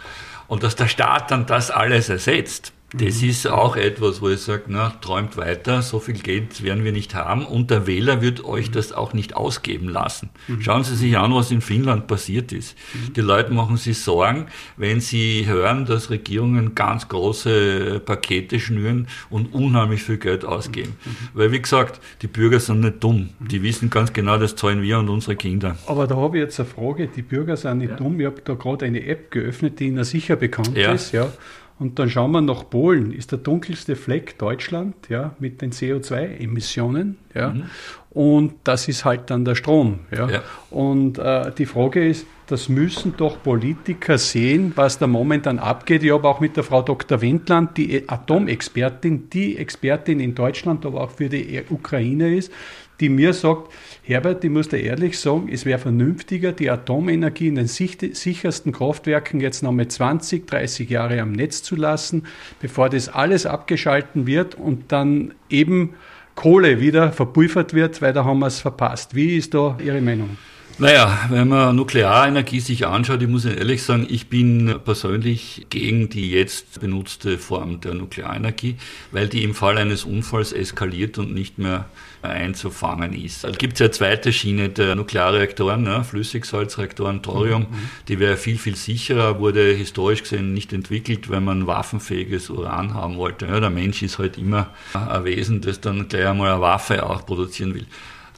[0.46, 3.28] Und dass der Staat dann das alles ersetzt, Das mhm.
[3.28, 7.14] ist auch etwas, wo ich sage, na, träumt weiter, so viel Geld werden wir nicht
[7.14, 10.30] haben und der Wähler wird euch das auch nicht ausgeben lassen.
[10.46, 10.62] Mhm.
[10.62, 12.78] Schauen Sie sich an, was in Finnland passiert ist.
[12.94, 13.12] Mhm.
[13.12, 14.46] Die Leute machen sich Sorgen,
[14.78, 20.96] wenn sie hören, dass Regierungen ganz große Pakete schnüren und unheimlich viel Geld ausgeben.
[21.04, 21.10] Mhm.
[21.34, 23.28] Weil, wie gesagt, die Bürger sind nicht dumm.
[23.38, 25.76] Die wissen ganz genau, das zahlen wir und unsere Kinder.
[25.86, 27.06] Aber da habe ich jetzt eine Frage.
[27.08, 27.96] Die Bürger sind nicht ja.
[27.96, 28.18] dumm.
[28.18, 30.92] Ich habe da gerade eine App geöffnet, die Ihnen sicher bekannt ja.
[30.92, 31.12] ist.
[31.12, 31.30] Ja.
[31.78, 37.18] Und dann schauen wir nach Polen, ist der dunkelste Fleck Deutschland, ja, mit den CO2-Emissionen,
[37.34, 37.50] ja.
[37.50, 37.64] Mhm.
[38.10, 40.28] Und das ist halt dann der Strom, ja.
[40.28, 40.42] ja.
[40.70, 46.02] Und äh, die Frage ist, das müssen doch Politiker sehen, was da momentan abgeht.
[46.02, 47.20] Ich habe auch mit der Frau Dr.
[47.20, 52.50] Wendland, die Atomexpertin, die Expertin in Deutschland, aber auch für die Ukraine ist,
[53.00, 57.54] die mir sagt, Herbert, ich muss dir ehrlich sagen, es wäre vernünftiger, die Atomenergie in
[57.54, 62.24] den sichersten Kraftwerken jetzt noch mal 20, 30 Jahre am Netz zu lassen,
[62.60, 65.94] bevor das alles abgeschalten wird und dann eben
[66.34, 69.14] Kohle wieder verpulvert wird, weil da haben wir es verpasst.
[69.14, 70.36] Wie ist da Ihre Meinung?
[70.80, 76.30] Naja, wenn man Nuklearenergie sich anschaut, ich muss ehrlich sagen, ich bin persönlich gegen die
[76.30, 78.76] jetzt benutzte Form der Nuklearenergie,
[79.10, 81.86] weil die im Fall eines Unfalls eskaliert und nicht mehr
[82.22, 83.42] einzufangen ist.
[83.42, 86.04] Es gibt ja eine zweite Schiene der Nuklearreaktoren, ne?
[86.04, 87.90] Flüssigsalzreaktoren, Thorium, mhm.
[88.06, 93.16] die wäre viel, viel sicherer, wurde historisch gesehen nicht entwickelt, weil man waffenfähiges Uran haben
[93.16, 93.46] wollte.
[93.46, 97.26] Ja, der Mensch ist halt immer ein Wesen, das dann gleich einmal eine Waffe auch
[97.26, 97.86] produzieren will.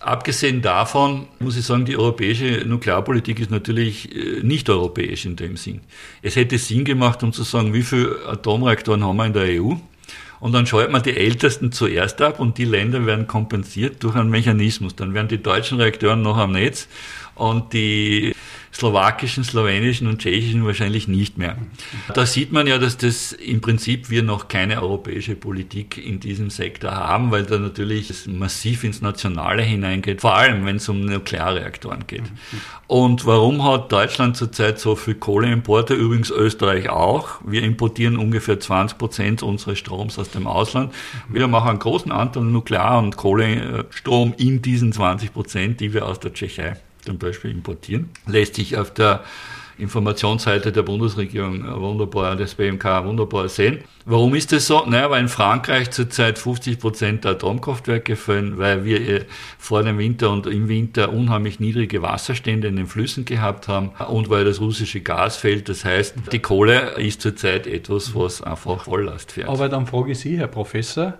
[0.00, 5.58] Abgesehen davon muss ich sagen, die europäische Nuklearpolitik ist natürlich äh, nicht europäisch in dem
[5.58, 5.82] Sinn.
[6.22, 9.74] Es hätte Sinn gemacht, um zu sagen, wie viele Atomreaktoren haben wir in der EU?
[10.40, 14.30] Und dann schaltet man die ältesten zuerst ab und die Länder werden kompensiert durch einen
[14.30, 14.96] Mechanismus.
[14.96, 16.88] Dann werden die deutschen Reaktoren noch am Netz
[17.34, 18.34] und die
[18.72, 21.56] slowakischen, slowenischen und tschechischen wahrscheinlich nicht mehr.
[22.14, 26.50] Da sieht man ja, dass das im Prinzip wir noch keine europäische Politik in diesem
[26.50, 32.06] Sektor haben, weil da natürlich massiv ins Nationale hineingeht, vor allem wenn es um Nuklearreaktoren
[32.06, 32.22] geht.
[32.86, 35.94] Und warum hat Deutschland zurzeit so viel Kohleimporte?
[35.94, 37.40] Übrigens Österreich auch.
[37.44, 40.94] Wir importieren ungefähr 20 Prozent unseres Stroms aus dem Ausland.
[41.28, 46.20] Wir machen einen großen Anteil Nuklear- und Kohlestrom in diesen 20 Prozent, die wir aus
[46.20, 48.10] der Tschechei zum Beispiel importieren.
[48.26, 49.24] Lässt sich auf der
[49.80, 53.78] Informationsseite der Bundesregierung wunderbar, des BMK wunderbar sehen.
[54.04, 54.84] Warum ist das so?
[54.86, 59.24] Naja, weil in Frankreich zurzeit 50 Prozent der Atomkraftwerke fallen, weil wir äh,
[59.58, 64.28] vor dem Winter und im Winter unheimlich niedrige Wasserstände in den Flüssen gehabt haben und
[64.28, 65.68] weil das russische Gas fällt.
[65.68, 69.48] Das heißt, die Kohle ist zurzeit etwas, was einfach Volllast fährt.
[69.48, 71.14] Aber dann frage ich Sie, Herr Professor,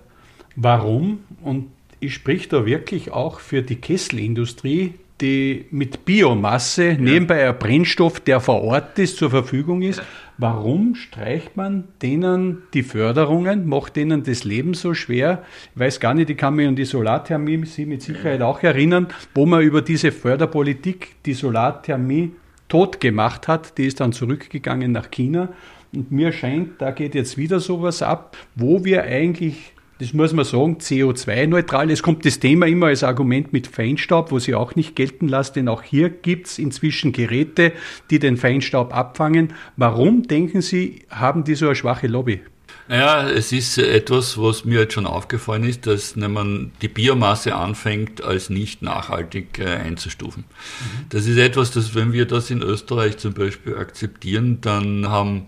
[0.57, 1.21] warum?
[1.43, 1.69] Und
[2.01, 6.99] ich spreche da wirklich auch für die Kesselindustrie, die mit Biomasse ja.
[6.99, 10.03] nebenbei ein Brennstoff, der vor Ort ist, zur Verfügung ist.
[10.39, 15.43] Warum streicht man denen die Förderungen, macht denen das Leben so schwer?
[15.75, 19.09] Ich weiß gar nicht, ich kann mich an die Solarthermie Sie mit Sicherheit auch erinnern,
[19.35, 22.33] wo man über diese Förderpolitik die Solarthermie
[22.69, 23.77] tot gemacht hat.
[23.77, 25.51] Die ist dann zurückgegangen nach China.
[25.93, 30.47] Und mir scheint, da geht jetzt wieder sowas ab, wo wir eigentlich das muss man
[30.47, 31.91] sagen, CO2-neutral.
[31.91, 35.55] Es kommt das Thema immer als Argument mit Feinstaub, wo sie auch nicht gelten lassen,
[35.55, 37.73] denn auch hier gibt es inzwischen Geräte,
[38.11, 39.53] die den Feinstaub abfangen.
[39.77, 42.41] Warum, denken Sie, haben die so eine schwache Lobby?
[42.89, 47.55] Naja, es ist etwas, was mir jetzt schon aufgefallen ist, dass wenn man die Biomasse
[47.55, 50.45] anfängt, als nicht nachhaltig äh, einzustufen.
[50.45, 51.05] Mhm.
[51.11, 55.47] Das ist etwas, das, wenn wir das in Österreich zum Beispiel akzeptieren, dann haben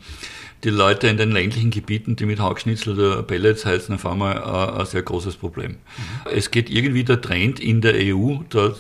[0.65, 4.87] die Leute in den ländlichen Gebieten, die mit Hackschnitzel oder Pellets heizen, auf einmal ein
[4.87, 5.73] sehr großes Problem.
[5.73, 5.77] Mhm.
[6.33, 8.37] Es geht irgendwie der Trend in der EU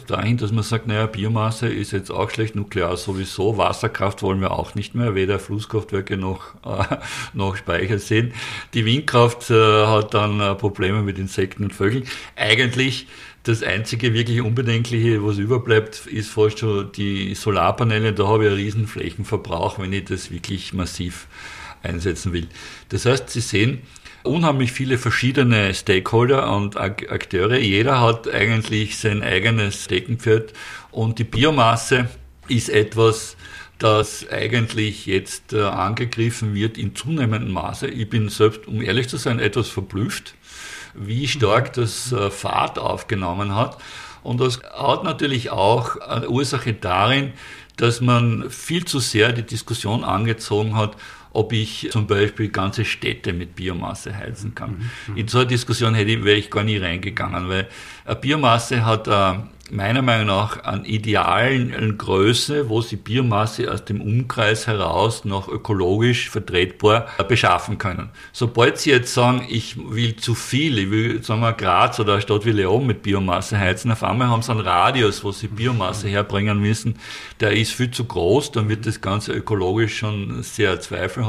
[0.07, 4.53] dahin, dass man sagt, naja, Biomasse ist jetzt auch schlecht, Nuklear sowieso, Wasserkraft wollen wir
[4.53, 6.97] auch nicht mehr, weder Flusskraftwerke noch, äh,
[7.33, 8.33] noch Speicher sehen.
[8.75, 12.05] Die Windkraft äh, hat dann äh, Probleme mit Insekten und Vögeln.
[12.37, 13.09] Eigentlich
[13.43, 18.13] das einzige wirklich Unbedenkliche, was überbleibt, ist fast schon die Solarpaneele.
[18.13, 21.27] Da habe ich einen riesen Flächenverbrauch, wenn ich das wirklich massiv
[21.83, 22.49] einsetzen will.
[22.89, 23.83] Das heißt, Sie sehen
[24.23, 27.59] unheimlich viele verschiedene Stakeholder und Akteure.
[27.59, 30.53] Jeder hat eigentlich sein eigenes Steckenpferd
[30.91, 32.09] und die Biomasse
[32.49, 33.37] ist etwas,
[33.79, 37.89] das eigentlich jetzt äh, angegriffen wird in zunehmendem Maße.
[37.89, 40.35] Ich bin selbst, um ehrlich zu sein, etwas verblüfft,
[40.95, 43.79] wie stark das äh, Fahrt aufgenommen hat.
[44.23, 47.33] Und das hat natürlich auch eine Ursache darin,
[47.77, 50.97] dass man viel zu sehr die Diskussion angezogen hat,
[51.33, 54.91] ob ich zum Beispiel ganze Städte mit Biomasse heizen kann.
[55.09, 55.17] Mhm.
[55.17, 57.69] In so eine Diskussion hätte, wäre ich gar nie reingegangen, weil
[58.21, 64.67] Biomasse hat eine meiner Meinung nach an idealen Größe, wo sie Biomasse aus dem Umkreis
[64.67, 68.11] heraus noch ökologisch vertretbar beschaffen können.
[68.33, 72.23] Sobald sie jetzt sagen, ich will zu viel, ich will, sagen wir, Graz oder eine
[72.23, 76.09] Stadt wie Leon mit Biomasse heizen, auf einmal haben sie einen Radius, wo sie Biomasse
[76.09, 76.97] herbringen müssen,
[77.41, 81.22] der ist viel zu groß, dann wird das Ganze ökologisch schon sehr zweifelhaft.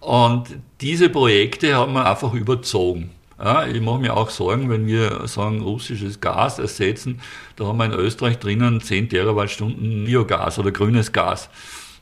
[0.00, 3.10] Und diese Projekte haben wir einfach überzogen.
[3.38, 7.20] Ja, ich mache mir auch Sorgen, wenn wir sagen, russisches Gas ersetzen.
[7.56, 11.50] Da haben wir in Österreich drinnen 10 Terawattstunden Biogas oder grünes Gas.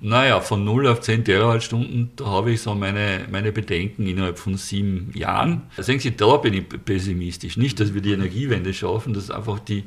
[0.01, 4.57] Naja, von 0 auf 10 Terawattstunden, da habe ich so meine, meine Bedenken innerhalb von
[4.57, 5.63] sieben Jahren.
[5.79, 7.57] Sehen Sie, da bin ich pessimistisch.
[7.57, 9.85] Nicht, dass wir die Energiewende schaffen, das ist einfach die,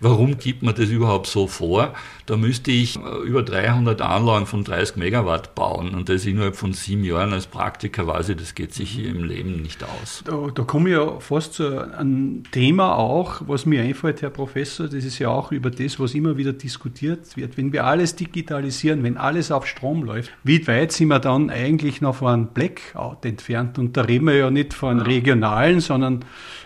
[0.00, 1.94] Warum gibt man das überhaupt so vor?
[2.26, 6.72] Da müsste ich äh, über 300 Anlagen von 30 Megawatt bauen und das innerhalb von
[6.72, 10.22] sieben Jahren als Praktiker weiß ich, das geht sich im Leben nicht aus.
[10.24, 14.86] Da, da komme ich ja fast zu einem Thema auch, was mir einfällt, Herr Professor,
[14.86, 17.56] das ist ja auch über das, was immer wieder diskutiert wird.
[17.56, 22.00] Wenn wir alles digitalisieren, wenn alles auf Strom läuft, wie weit sind wir dann eigentlich
[22.00, 23.78] noch von einem Blackout entfernt?
[23.78, 26.24] Und da reden wir ja nicht von regionalen, sondern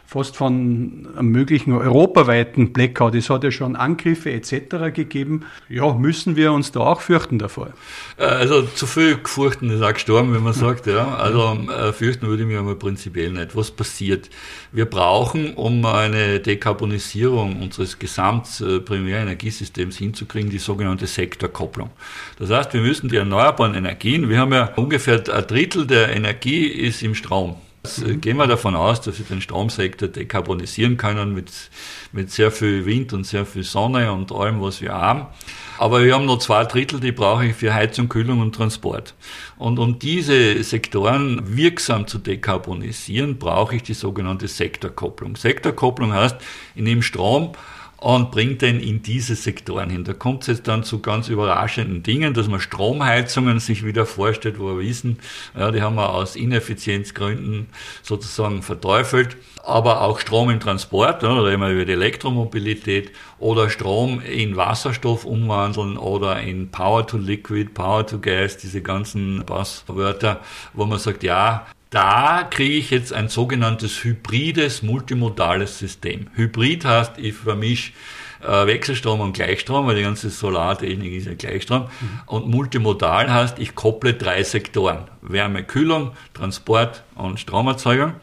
[0.09, 3.15] fast von einem möglichen europaweiten Blackout.
[3.15, 4.91] Es hat ja schon Angriffe etc.
[4.95, 5.45] gegeben.
[5.69, 7.75] Ja, müssen wir uns da auch fürchten davor?
[8.17, 10.87] Äh, also zu viel gefurchten ist auch gestorben, wenn man sagt.
[10.87, 11.15] Ja.
[11.17, 13.55] Also äh, fürchten würde ich mich aber prinzipiell nicht.
[13.55, 14.31] Was passiert?
[14.73, 21.91] Wir brauchen, um eine Dekarbonisierung unseres Gesamtprimärenergiesystems äh, hinzukriegen, die sogenannte Sektorkopplung.
[22.39, 26.67] Das heißt, wir müssen die erneuerbaren Energien, wir haben ja ungefähr ein Drittel der Energie
[26.67, 27.57] ist im Strom.
[27.97, 31.51] Jetzt gehen wir davon aus, dass wir den Stromsektor dekarbonisieren können mit,
[32.13, 35.27] mit sehr viel Wind und sehr viel Sonne und allem, was wir haben.
[35.79, 39.15] Aber wir haben noch zwei Drittel, die brauche ich für Heizung, Kühlung und Transport.
[39.57, 45.37] Und um diese Sektoren wirksam zu dekarbonisieren, brauche ich die sogenannte Sektorkopplung.
[45.37, 46.37] Sektorkopplung heißt,
[46.75, 47.53] ich nehme Strom
[48.01, 50.05] und bringt den in diese Sektoren hin.
[50.05, 54.61] Da kommt es jetzt dann zu ganz überraschenden Dingen, dass man Stromheizungen sich wieder vorstellt,
[54.61, 55.19] wo wir wissen,
[55.57, 57.67] ja, die haben wir aus Ineffizienzgründen
[58.03, 59.37] sozusagen verteufelt.
[59.65, 64.57] Aber auch Strom im Transport, ja, da reden wir über die Elektromobilität oder Strom in
[64.57, 70.41] Wasserstoff umwandeln oder in Power to Liquid, Power to Gas, diese ganzen Passwörter,
[70.73, 76.27] wo man sagt, ja, da kriege ich jetzt ein sogenanntes hybrides, multimodales System.
[76.35, 77.93] Hybrid heißt, ich vermische
[78.43, 81.89] äh, Wechselstrom und Gleichstrom, weil die ganze Solartechnik ist ja Gleichstrom.
[82.01, 82.21] Mhm.
[82.27, 85.05] Und multimodal heißt, ich kopple drei Sektoren.
[85.23, 88.15] Wärme, Kühlung, Transport und Stromerzeugung.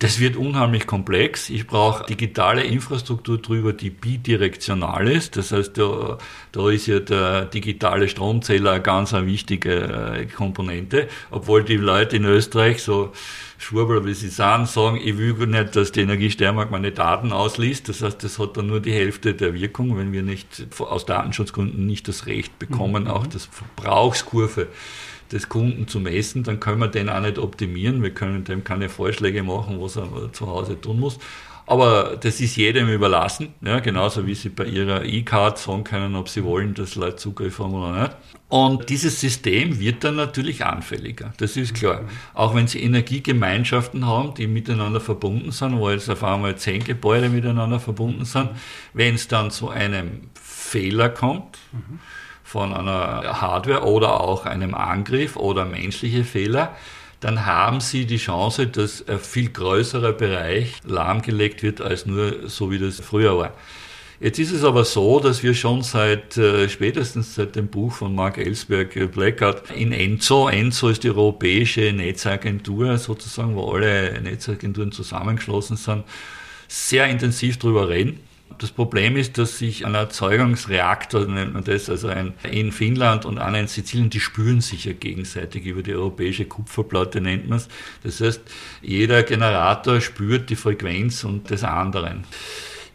[0.00, 1.50] Das wird unheimlich komplex.
[1.50, 5.36] Ich brauche digitale Infrastruktur drüber, die bidirektional ist.
[5.36, 6.16] Das heißt, da,
[6.52, 11.06] da ist ja der digitale Stromzähler eine ganz eine wichtige äh, Komponente.
[11.30, 13.12] Obwohl die Leute in Österreich so
[13.58, 17.90] Schwurbel, wie sie sagen, sagen, ich will nicht, dass die Energiesternmark meine Daten ausliest.
[17.90, 21.84] Das heißt, das hat dann nur die Hälfte der Wirkung, wenn wir nicht aus Datenschutzgründen
[21.84, 23.10] nicht das Recht bekommen, mhm.
[23.10, 24.68] auch das Verbrauchskurve
[25.32, 28.02] des Kunden zu messen, dann können wir den auch nicht optimieren.
[28.02, 31.18] Wir können dem keine Vorschläge machen, was er zu Hause tun muss.
[31.70, 36.28] Aber das ist jedem überlassen, ja, genauso wie Sie bei Ihrer E-Card sagen können, ob
[36.28, 38.16] Sie wollen, dass Leute Zugriff haben oder nicht.
[38.48, 42.08] Und dieses System wird dann natürlich anfälliger, das ist klar.
[42.34, 47.28] Auch wenn Sie Energiegemeinschaften haben, die miteinander verbunden sind, wo jetzt auf einmal zehn Gebäude
[47.28, 48.50] miteinander verbunden sind,
[48.92, 52.00] wenn es dann zu einem Fehler kommt, mhm
[52.50, 56.74] von einer Hardware oder auch einem Angriff oder menschliche Fehler,
[57.20, 62.72] dann haben Sie die Chance, dass ein viel größerer Bereich lahmgelegt wird, als nur so
[62.72, 63.52] wie das früher war.
[64.18, 68.16] Jetzt ist es aber so, dass wir schon seit äh, spätestens seit dem Buch von
[68.16, 74.90] Mark Ellsberg äh, Blackout in ENZO, ENZO ist die europäische Netzagentur sozusagen, wo alle Netzagenturen
[74.90, 76.02] zusammengeschlossen sind,
[76.66, 78.18] sehr intensiv drüber reden.
[78.58, 83.38] Das Problem ist, dass sich ein Erzeugungsreaktor, nennt man das, also ein, in Finnland und
[83.38, 87.68] einer in Sizilien, die spüren sich ja gegenseitig über die europäische Kupferplatte, nennt man es.
[88.02, 88.42] Das heißt,
[88.82, 92.24] jeder Generator spürt die Frequenz und des anderen.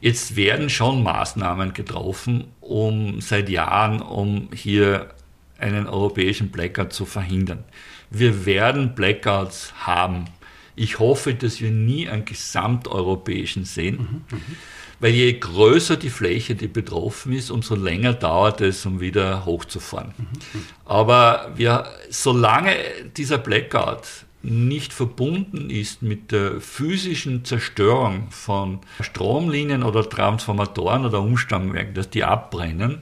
[0.01, 5.09] Jetzt werden schon Maßnahmen getroffen, um seit Jahren, um hier
[5.57, 7.63] einen europäischen Blackout zu verhindern.
[8.09, 10.25] Wir werden Blackouts haben.
[10.75, 14.25] Ich hoffe, dass wir nie einen gesamteuropäischen sehen.
[14.29, 14.55] Mhm, mhm
[14.99, 20.13] weil je größer die Fläche, die betroffen ist, umso länger dauert es, um wieder hochzufahren.
[20.85, 22.75] Aber wir, solange
[23.17, 31.95] dieser Blackout nicht verbunden ist mit der physischen Zerstörung von Stromlinien oder Transformatoren oder Umstammwerken,
[31.95, 32.99] dass die abbrennen,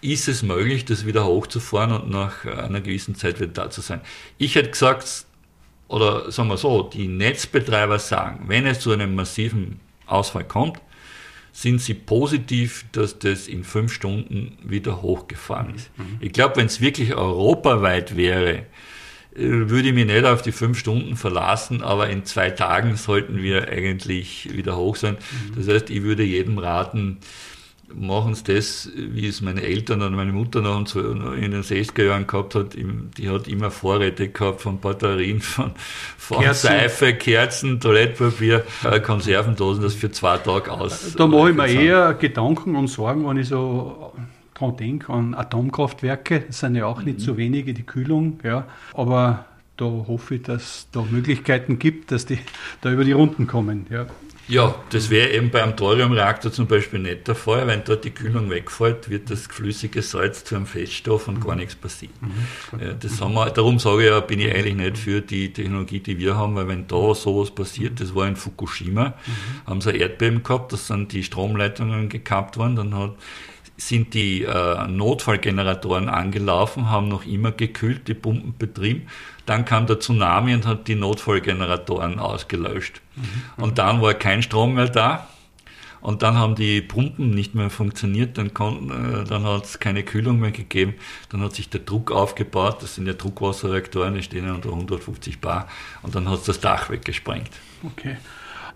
[0.00, 4.00] ist es möglich, das wieder hochzufahren und nach einer gewissen Zeit wieder da zu sein.
[4.36, 5.26] Ich hätte gesagt,
[5.92, 10.80] oder sagen wir so, die Netzbetreiber sagen, wenn es zu einem massiven Ausfall kommt,
[11.52, 15.90] sind sie positiv, dass das in fünf Stunden wieder hochgefahren ist.
[15.98, 16.18] Mhm.
[16.20, 18.64] Ich glaube, wenn es wirklich europaweit wäre, äh,
[19.34, 23.68] würde ich mich nicht auf die fünf Stunden verlassen, aber in zwei Tagen sollten wir
[23.68, 25.16] eigentlich wieder hoch sein.
[25.16, 25.56] Mhm.
[25.56, 27.18] Das heißt, ich würde jedem raten,
[27.94, 32.26] machen sie das, wie es meine Eltern und meine Mutter noch in den 60er Jahren
[32.26, 32.74] gehabt hat.
[32.74, 35.72] Die hat immer Vorräte gehabt von Batterien, von,
[36.16, 36.68] von Kerzen.
[36.68, 41.14] Seife, Kerzen, Toilettpapier, äh, Konservendosen, das für zwei Tage aus.
[41.16, 44.12] Da mache ich mir eher Gedanken und Sorgen, wenn ich so
[44.54, 46.44] dran denke, an Atomkraftwerke.
[46.46, 47.22] Das sind ja auch nicht mhm.
[47.22, 48.66] so wenige, die Kühlung, ja.
[48.94, 52.38] Aber da hoffe ich, dass es da Möglichkeiten gibt, dass die
[52.80, 53.86] da über die Runden kommen.
[53.90, 54.06] Ja.
[54.48, 57.66] Ja, das wäre eben beim Thoriumreaktor zum Beispiel nicht der Fall.
[57.66, 61.76] Wenn dort die Kühlung wegfällt, wird das flüssige Salz zu einem Feststoff und gar nichts
[61.76, 62.10] passiert.
[62.20, 62.80] Mhm.
[62.80, 66.00] Ja, das haben wir, darum sage ich ja, bin ich eigentlich nicht für die Technologie,
[66.00, 69.66] die wir haben, weil wenn da sowas passiert, das war in Fukushima, mhm.
[69.66, 73.12] haben sie ein Erdbeben gehabt, da sind die Stromleitungen gekappt worden, dann hat
[73.76, 79.08] sind die äh, Notfallgeneratoren angelaufen, haben noch immer gekühlt, die Pumpen betrieben.
[79.46, 83.00] Dann kam der Tsunami und hat die Notfallgeneratoren ausgelöscht.
[83.16, 83.62] Mhm.
[83.62, 85.28] Und dann war kein Strom mehr da.
[86.00, 90.40] Und dann haben die Pumpen nicht mehr funktioniert, dann, äh, dann hat es keine Kühlung
[90.40, 90.94] mehr gegeben,
[91.28, 95.40] dann hat sich der Druck aufgebaut, das sind ja Druckwasserreaktoren, die stehen ja unter 150
[95.40, 95.68] Bar
[96.02, 97.50] und dann hat es das Dach weggesprengt.
[97.84, 98.16] Okay.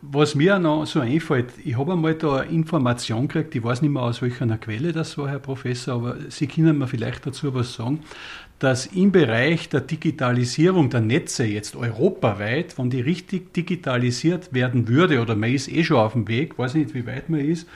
[0.03, 3.91] Was mir noch so einfällt, ich habe einmal da eine Information gekriegt, ich weiß nicht
[3.91, 7.75] mehr aus welcher Quelle das war, Herr Professor, aber Sie können mir vielleicht dazu was
[7.75, 8.01] sagen,
[8.59, 15.21] dass im Bereich der Digitalisierung der Netze jetzt europaweit, wenn die richtig digitalisiert werden würde,
[15.21, 17.69] oder man ist eh schon auf dem Weg, weiß nicht, wie weit man ist,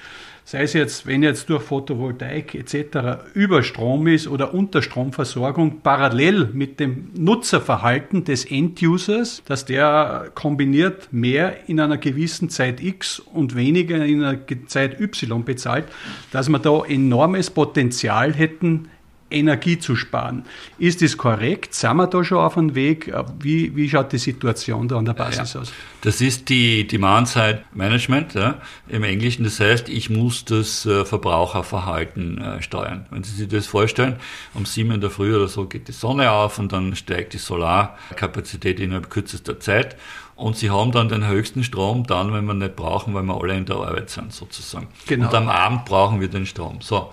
[0.51, 3.23] sei es jetzt, wenn jetzt durch Photovoltaik etc.
[3.35, 11.79] Überstrom ist oder Unterstromversorgung parallel mit dem Nutzerverhalten des Endusers, dass der kombiniert mehr in
[11.79, 15.85] einer gewissen Zeit X und weniger in einer Zeit Y bezahlt,
[16.33, 18.89] dass wir da enormes Potenzial hätten,
[19.31, 20.45] Energie zu sparen.
[20.79, 21.75] Ist das korrekt?
[21.75, 23.13] Sind wir da schon auf dem Weg?
[23.39, 25.73] Wie, wie schaut die Situation da an der Basis ja, aus?
[26.03, 29.45] Das ist die Demand-Side-Management ja, im Englischen.
[29.45, 33.07] Das heißt, ich muss das äh, Verbraucherverhalten äh, steuern.
[33.11, 34.17] Wenn Sie sich das vorstellen,
[34.55, 37.39] um sieben in der Früh oder so geht die Sonne auf und dann steigt die
[37.39, 39.97] Solarkapazität innerhalb kürzester Zeit.
[40.41, 43.59] Und sie haben dann den höchsten Strom dann, wenn wir nicht brauchen, weil wir alle
[43.59, 44.89] in der Arbeit sind, sozusagen.
[45.07, 45.27] Genau.
[45.27, 46.81] Und am Abend brauchen wir den Strom.
[46.81, 47.13] So.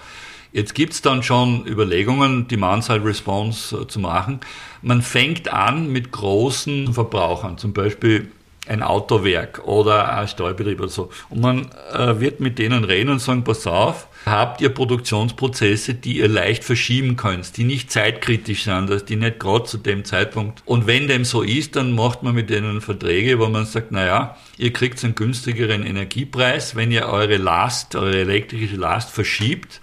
[0.51, 4.39] Jetzt gibt's dann schon Überlegungen, Demand-Side-Response äh, zu machen.
[4.81, 8.31] Man fängt an mit großen Verbrauchern, zum Beispiel
[8.67, 11.09] ein Autowerk oder ein Steuerbetrieb oder so.
[11.29, 16.17] Und man äh, wird mit denen reden und sagen, pass auf, habt ihr Produktionsprozesse, die
[16.17, 20.61] ihr leicht verschieben könnt, die nicht zeitkritisch sind, dass die nicht gerade zu dem Zeitpunkt.
[20.65, 24.37] Und wenn dem so ist, dann macht man mit denen Verträge, wo man sagt, naja,
[24.57, 29.79] ihr kriegt einen günstigeren Energiepreis, wenn ihr eure Last, eure elektrische Last verschiebt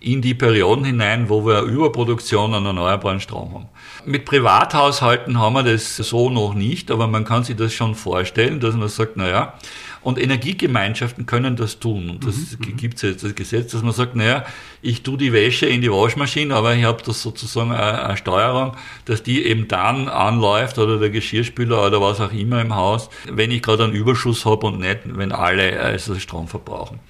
[0.00, 3.68] in die Perioden hinein, wo wir Überproduktion an erneuerbaren Strom haben.
[4.04, 8.60] Mit Privathaushalten haben wir das so noch nicht, aber man kann sich das schon vorstellen,
[8.60, 9.54] dass man sagt, naja,
[10.00, 12.10] und Energiegemeinschaften können das tun.
[12.10, 12.76] Und das mhm.
[12.76, 14.44] gibt es jetzt das Gesetz, dass man sagt, naja,
[14.80, 18.76] ich tue die Wäsche in die Waschmaschine, aber ich habe das sozusagen eine, eine Steuerung,
[19.06, 23.50] dass die eben dann anläuft oder der Geschirrspüler oder was auch immer im Haus, wenn
[23.50, 27.00] ich gerade einen Überschuss habe und nicht, wenn alle also Strom verbrauchen.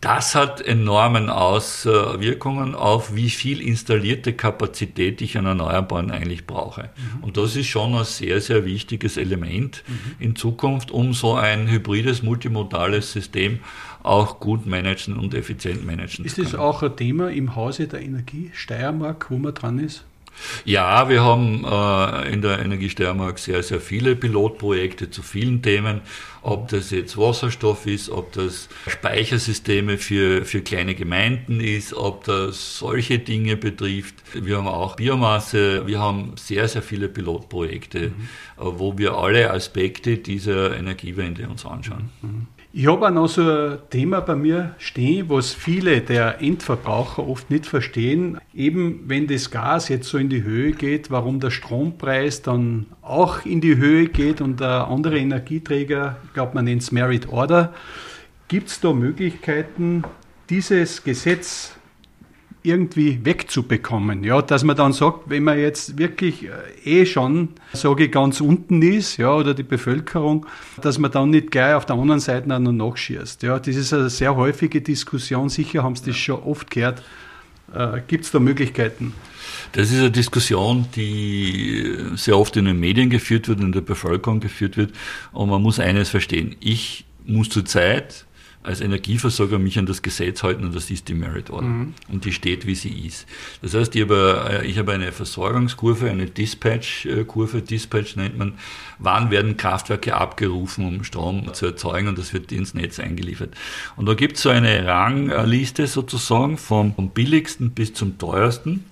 [0.00, 6.84] Das hat enormen Auswirkungen auf, wie viel installierte Kapazität ich an Erneuerbaren eigentlich brauche.
[6.84, 7.24] Mhm.
[7.24, 10.16] Und das ist schon ein sehr, sehr wichtiges Element mhm.
[10.18, 13.58] in Zukunft, um so ein hybrides, multimodales System
[14.02, 16.46] auch gut managen und effizient managen ist zu können.
[16.46, 20.06] Ist das auch ein Thema im Hause der Energie Steiermark, wo man dran ist?
[20.64, 26.00] Ja, wir haben äh, in der Energiesteiermark sehr, sehr viele Pilotprojekte zu vielen Themen,
[26.42, 32.78] ob das jetzt Wasserstoff ist, ob das Speichersysteme für, für kleine Gemeinden ist, ob das
[32.78, 34.14] solche Dinge betrifft.
[34.34, 38.28] Wir haben auch Biomasse, wir haben sehr, sehr viele Pilotprojekte, mhm.
[38.56, 42.10] wo wir alle Aspekte dieser Energiewende uns anschauen.
[42.22, 42.46] Mhm.
[42.72, 47.50] Ich habe auch noch so ein Thema bei mir stehen, was viele der Endverbraucher oft
[47.50, 48.38] nicht verstehen.
[48.54, 53.44] Eben wenn das Gas jetzt so in die Höhe geht, warum der Strompreis dann auch
[53.44, 57.74] in die Höhe geht und der andere Energieträger, ich glaube man nennt es Merit Order.
[58.46, 60.04] Gibt es da Möglichkeiten,
[60.48, 61.74] dieses Gesetz
[62.62, 64.22] irgendwie wegzubekommen.
[64.24, 68.40] Ja, dass man dann sagt, wenn man jetzt wirklich äh, eh schon, sage ich, ganz
[68.40, 70.46] unten ist, ja, oder die Bevölkerung,
[70.82, 73.42] dass man dann nicht gleich auf der anderen Seite auch noch nachschießt.
[73.42, 75.48] Ja, das ist eine sehr häufige Diskussion.
[75.48, 77.02] Sicher haben Sie das schon oft gehört.
[77.74, 79.14] Äh, Gibt es da Möglichkeiten?
[79.72, 84.40] Das ist eine Diskussion, die sehr oft in den Medien geführt wird, in der Bevölkerung
[84.40, 84.92] geführt wird.
[85.32, 86.56] Und man muss eines verstehen.
[86.60, 88.26] Ich muss zurzeit
[88.62, 91.66] als Energieversorger mich an das Gesetz halten und das ist die Merit Order.
[91.66, 91.94] Mhm.
[92.08, 93.26] Und die steht, wie sie ist.
[93.62, 98.54] Das heißt, ich habe, äh, ich habe eine Versorgungskurve, eine Dispatch-Kurve, Dispatch nennt man,
[98.98, 103.54] wann werden Kraftwerke abgerufen, um Strom zu erzeugen und das wird ins Netz eingeliefert.
[103.96, 108.84] Und da gibt es so eine Rangliste sozusagen vom billigsten bis zum teuersten.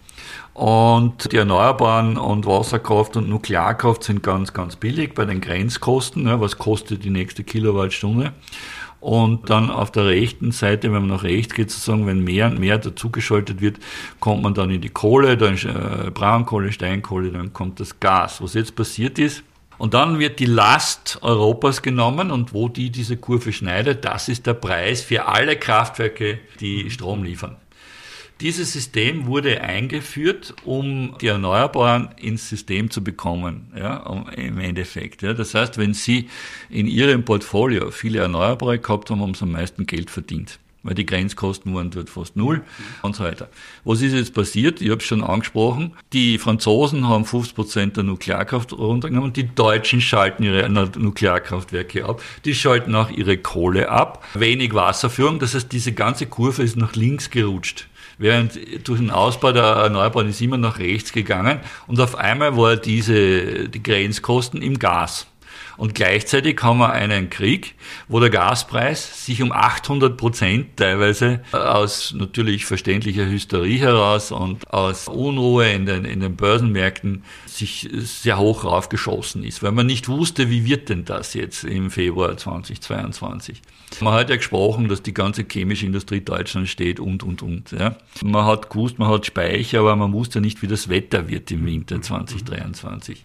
[0.58, 6.26] Und die Erneuerbaren und Wasserkraft und Nuklearkraft sind ganz, ganz billig bei den Grenzkosten.
[6.26, 8.32] Ja, was kostet die nächste Kilowattstunde?
[9.00, 12.58] Und dann auf der rechten Seite, wenn man nach rechts geht, sozusagen, wenn mehr und
[12.58, 13.78] mehr dazugeschaltet wird,
[14.18, 18.42] kommt man dann in die Kohle, dann äh, Braunkohle, Steinkohle, dann kommt das Gas.
[18.42, 19.44] Was jetzt passiert ist,
[19.78, 24.46] und dann wird die Last Europas genommen und wo die diese Kurve schneidet, das ist
[24.46, 27.56] der Preis für alle Kraftwerke, die Strom liefern.
[28.40, 33.96] Dieses System wurde eingeführt, um die Erneuerbaren ins System zu bekommen, ja,
[34.36, 35.22] im Endeffekt.
[35.22, 35.34] Ja.
[35.34, 36.28] Das heißt, wenn Sie
[36.70, 41.04] in Ihrem Portfolio viele Erneuerbare gehabt haben, haben Sie am meisten Geld verdient weil die
[41.04, 42.62] Grenzkosten waren dort fast null
[43.02, 43.48] und so weiter.
[43.84, 44.80] Was ist jetzt passiert?
[44.80, 45.92] Ich habe es schon angesprochen.
[46.12, 49.32] Die Franzosen haben 50 Prozent der Nuklearkraft runtergenommen.
[49.32, 52.22] Die Deutschen schalten ihre Nuklearkraftwerke ab.
[52.44, 54.24] Die schalten auch ihre Kohle ab.
[54.34, 55.40] Wenig Wasserführung.
[55.40, 57.88] Das heißt, diese ganze Kurve ist nach links gerutscht
[58.18, 62.76] während durch den Ausbau der Erneuerbaren ist immer nach rechts gegangen und auf einmal war
[62.76, 65.26] diese, die Grenzkosten im Gas.
[65.78, 67.76] Und gleichzeitig haben wir einen Krieg,
[68.08, 75.06] wo der Gaspreis sich um 800 Prozent teilweise aus natürlich verständlicher Hysterie heraus und aus
[75.06, 80.50] Unruhe in den, in den Börsenmärkten sich sehr hoch raufgeschossen ist, weil man nicht wusste,
[80.50, 83.62] wie wird denn das jetzt im Februar 2022.
[84.00, 87.70] Man hat ja gesprochen, dass die ganze chemische Industrie Deutschland steht und, und, und.
[87.70, 87.96] Ja.
[88.22, 91.64] Man hat gewusst, man hat Speicher, aber man wusste nicht, wie das Wetter wird im
[91.64, 93.24] Winter 2023.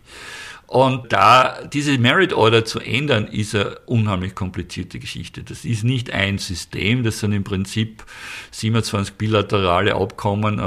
[0.74, 5.44] Und da diese Merit Order zu ändern, ist eine unheimlich komplizierte Geschichte.
[5.44, 8.04] Das ist nicht ein System, das sind im Prinzip
[8.50, 10.60] 27 bilaterale Abkommen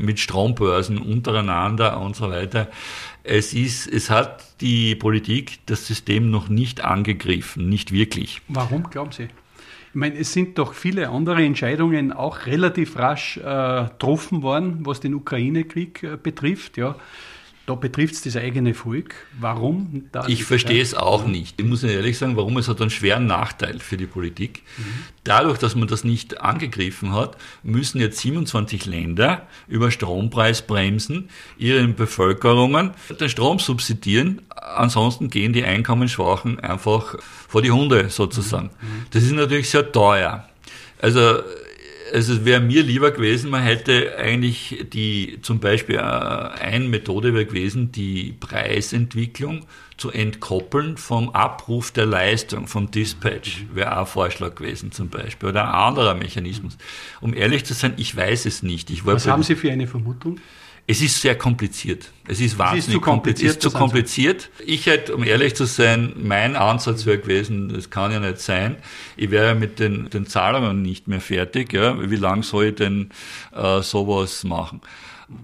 [0.00, 2.68] mit Strombörsen untereinander und so weiter.
[3.24, 8.40] Es ist, es hat die Politik das System noch nicht angegriffen, nicht wirklich.
[8.46, 9.24] Warum glauben Sie?
[9.24, 15.00] Ich meine, es sind doch viele andere Entscheidungen auch relativ rasch äh, getroffen worden, was
[15.00, 16.76] den Ukraine-Krieg äh, betrifft.
[16.76, 16.94] Ja.
[17.68, 19.14] Da betrifft es das eigene Volk.
[19.38, 20.04] Warum?
[20.26, 21.60] ich verstehe es auch nicht.
[21.60, 24.62] Ich muss ehrlich sagen, warum es hat einen schweren Nachteil für die Politik.
[24.78, 24.84] Mhm.
[25.22, 32.92] Dadurch, dass man das nicht angegriffen hat, müssen jetzt 27 Länder über Strompreisbremsen ihren Bevölkerungen
[33.20, 34.40] den Strom subsidieren.
[34.48, 38.70] Ansonsten gehen die Einkommensschwachen einfach vor die Hunde sozusagen.
[38.80, 38.88] Mhm.
[38.88, 39.06] mhm.
[39.10, 40.48] Das ist natürlich sehr teuer.
[41.02, 41.42] Also
[42.12, 47.34] also es wäre mir lieber gewesen, man hätte eigentlich die, zum Beispiel äh, eine Methode
[47.34, 54.06] wäre gewesen, die Preisentwicklung zu entkoppeln vom Abruf der Leistung, vom Dispatch, wäre auch ein
[54.06, 56.78] Vorschlag gewesen zum Beispiel, oder ein anderer Mechanismus.
[57.20, 59.04] Um ehrlich zu sein, ich weiß es nicht.
[59.04, 60.38] Was haben Sie für eine Vermutung?
[60.90, 62.10] Es ist sehr kompliziert.
[62.26, 63.50] Es ist wahnsinnig es ist kompliziert.
[63.50, 64.48] Es ist zu kompliziert.
[64.64, 68.76] Ich hätte, um ehrlich zu sein, mein Ansatz wäre gewesen, das kann ja nicht sein.
[69.14, 71.74] Ich wäre mit den, den Zahlungen nicht mehr fertig.
[71.74, 72.10] Ja.
[72.10, 73.10] Wie lange soll ich denn
[73.54, 74.80] äh, sowas machen?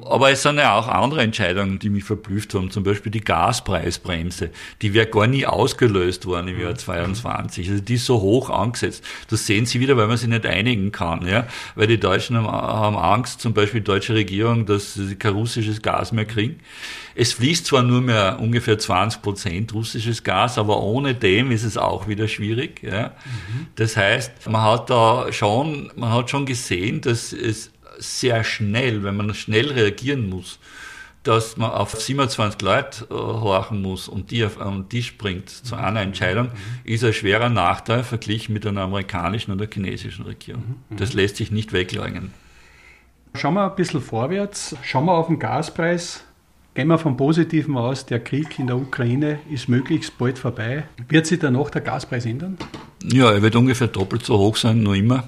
[0.03, 2.70] Aber es sind ja auch andere Entscheidungen, die mich verblüfft haben.
[2.70, 4.51] Zum Beispiel die Gaspreisbremse.
[4.80, 7.68] Die wäre gar nie ausgelöst worden im Jahr 22.
[7.70, 9.05] Also die ist so hoch angesetzt.
[9.28, 11.26] Das sehen Sie wieder, weil man sich nicht einigen kann.
[11.26, 11.47] Ja?
[11.74, 16.12] Weil die Deutschen haben Angst, zum Beispiel die deutsche Regierung, dass sie kein russisches Gas
[16.12, 16.61] mehr kriegen.
[17.14, 21.76] Es fließt zwar nur mehr ungefähr 20 Prozent russisches Gas, aber ohne dem ist es
[21.76, 22.82] auch wieder schwierig.
[22.82, 23.09] Ja?
[23.09, 23.66] Mhm.
[23.76, 27.70] Das heißt, man hat da schon, man hat schon gesehen, dass es
[28.05, 30.59] sehr schnell, wenn man schnell reagieren muss,
[31.24, 35.74] dass man auf 27 Leute äh, horchen muss und die auf einen Tisch bringt zu
[35.74, 36.50] einer Entscheidung,
[36.84, 40.76] ist ein schwerer Nachteil verglichen mit einer amerikanischen oder chinesischen Regierung.
[40.90, 42.32] Das lässt sich nicht wegleugnen.
[43.36, 44.76] Schauen wir ein bisschen vorwärts.
[44.82, 46.24] Schauen wir auf den Gaspreis.
[46.74, 50.84] Gehen wir vom Positiven aus, der Krieg in der Ukraine ist möglichst bald vorbei.
[51.09, 52.59] Wird sich danach der Gaspreis ändern?
[53.05, 55.24] Ja, er wird ungefähr doppelt so hoch sein, nur immer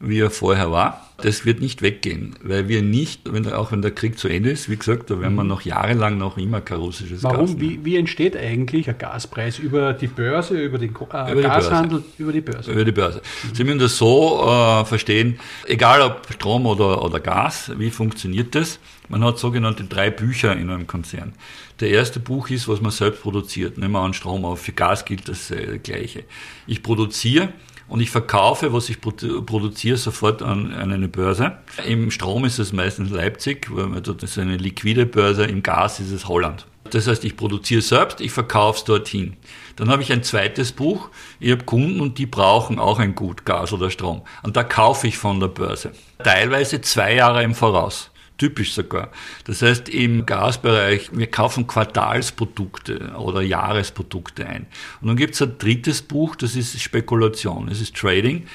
[0.00, 1.06] wie er vorher war.
[1.22, 4.70] Das wird nicht weggehen, weil wir nicht, wenn, auch wenn der Krieg zu Ende ist,
[4.70, 5.50] wie gesagt, da werden wir mhm.
[5.50, 7.40] noch jahrelang noch immer kein russisches Warum?
[7.40, 7.48] Gas.
[7.50, 7.60] Warum?
[7.60, 9.58] Wie, wie entsteht eigentlich ein Gaspreis?
[9.58, 12.14] Über die Börse, über den äh, über Gashandel, Börse.
[12.16, 12.72] über die Börse?
[12.72, 13.20] Über die Börse.
[13.20, 13.54] Mhm.
[13.54, 18.78] Sie müssen das so äh, verstehen, egal ob Strom oder, oder Gas, wie funktioniert das?
[19.10, 21.34] Man hat sogenannte drei Bücher in einem Konzern.
[21.80, 23.76] Der erste Buch ist, was man selbst produziert.
[23.76, 24.62] Nehmen wir an Strom auf.
[24.62, 26.24] Für Gas gilt das äh, Gleiche.
[26.66, 27.50] Ich produziere
[27.90, 31.58] und ich verkaufe, was ich produziere, sofort an, an, eine Börse.
[31.86, 36.12] Im Strom ist es meistens Leipzig, weil das ist eine liquide Börse, im Gas ist
[36.12, 36.66] es Holland.
[36.90, 39.36] Das heißt, ich produziere selbst, ich verkaufe es dorthin.
[39.76, 41.10] Dann habe ich ein zweites Buch.
[41.38, 44.22] Ich habe Kunden und die brauchen auch ein Gut Gas oder Strom.
[44.42, 45.92] Und da kaufe ich von der Börse.
[46.22, 48.09] Teilweise zwei Jahre im Voraus
[48.40, 49.10] typisch sogar.
[49.44, 54.66] Das heißt, im Gasbereich, wir kaufen Quartalsprodukte oder Jahresprodukte ein.
[55.02, 58.46] Und dann gibt es ein drittes Buch, das ist Spekulation, das ist Trading.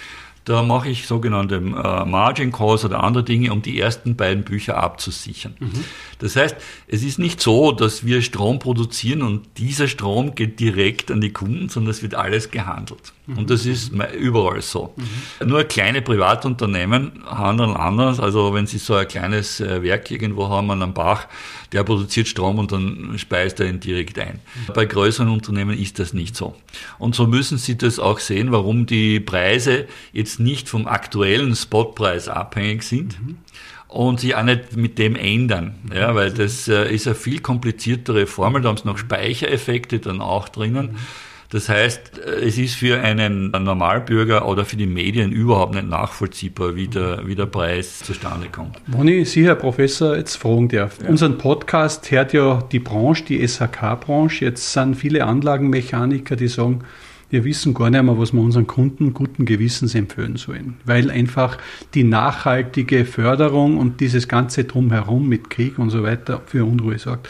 [0.46, 4.78] Da mache ich sogenannte äh, Margin Calls oder andere Dinge, um die ersten beiden Bücher
[4.78, 5.56] abzusichern.
[5.60, 5.84] Mhm.
[6.20, 6.56] Das heißt,
[6.88, 11.34] es ist nicht so, dass wir Strom produzieren und dieser Strom geht direkt an die
[11.34, 13.14] Kunden, sondern es wird alles gehandelt.
[13.26, 13.40] Mhm.
[13.40, 14.94] Und das ist überall so.
[15.42, 15.50] Mhm.
[15.50, 18.20] Nur kleine Privatunternehmen handeln anders.
[18.20, 21.28] Also wenn Sie so ein kleines äh, Werk irgendwo haben an einem Bach,
[21.72, 24.40] der produziert Strom und dann speist er ihn direkt ein.
[24.74, 26.56] Bei größeren Unternehmen ist das nicht so.
[27.00, 32.28] Und so müssen Sie das auch sehen, warum die Preise jetzt nicht vom aktuellen Spotpreis
[32.28, 33.20] abhängig sind.
[33.22, 33.38] Mhm
[33.96, 38.26] und sich auch nicht mit dem ändern, ja, weil das äh, ist eine viel kompliziertere
[38.28, 40.98] Formel, da haben sie noch Speichereffekte dann auch drinnen.
[41.50, 46.90] Das heißt, es ist für einen Normalbürger oder für die Medien überhaupt nicht nachvollziehbar, wie
[46.90, 48.82] der, wie der Preis zustande kommt.
[48.88, 50.98] Wenn ich Sie, Herr Professor, jetzt fragen darf.
[51.02, 51.08] Ja.
[51.08, 54.44] Unseren Podcast hört ja die Branche, die SHK-Branche.
[54.44, 56.84] Jetzt sind viele Anlagenmechaniker, die sagen,
[57.30, 61.58] wir wissen gar nicht mehr, was wir unseren Kunden guten Gewissens empfehlen sollen, weil einfach
[61.94, 67.28] die nachhaltige Förderung und dieses ganze Drumherum mit Krieg und so weiter für Unruhe sorgt.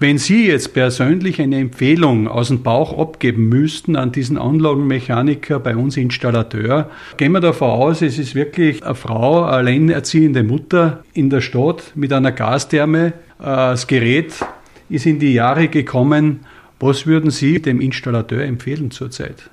[0.00, 5.76] Wenn Sie jetzt persönlich eine Empfehlung aus dem Bauch abgeben müssten an diesen Anlagenmechaniker, bei
[5.76, 11.30] uns Installateur, gehen wir davon aus, es ist wirklich eine Frau, eine alleinerziehende Mutter in
[11.30, 13.06] der Stadt mit einer Gastherme.
[13.38, 14.34] Äh, das Gerät
[14.88, 16.40] ist in die Jahre gekommen,
[16.84, 19.50] was würden Sie dem Installateur empfehlen zurzeit?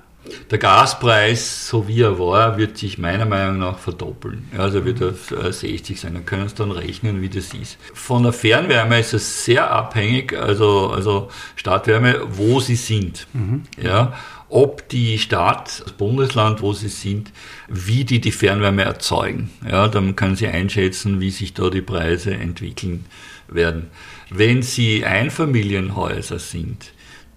[0.50, 4.48] Der Gaspreis, so wie er war, wird sich meiner Meinung nach verdoppeln.
[4.56, 6.14] Also wird auf 60 sein.
[6.14, 7.76] Dann können Sie dann rechnen, wie das ist.
[7.92, 13.26] Von der Fernwärme ist es sehr abhängig, also, also Stadtwärme, wo Sie sind.
[13.32, 13.62] Mhm.
[13.82, 14.12] Ja,
[14.48, 17.32] ob die Stadt, das Bundesland, wo Sie sind,
[17.68, 19.50] wie die die Fernwärme erzeugen.
[19.68, 23.06] Ja, dann können Sie einschätzen, wie sich da die Preise entwickeln
[23.48, 23.88] werden.
[24.30, 26.92] Wenn Sie Einfamilienhäuser sind,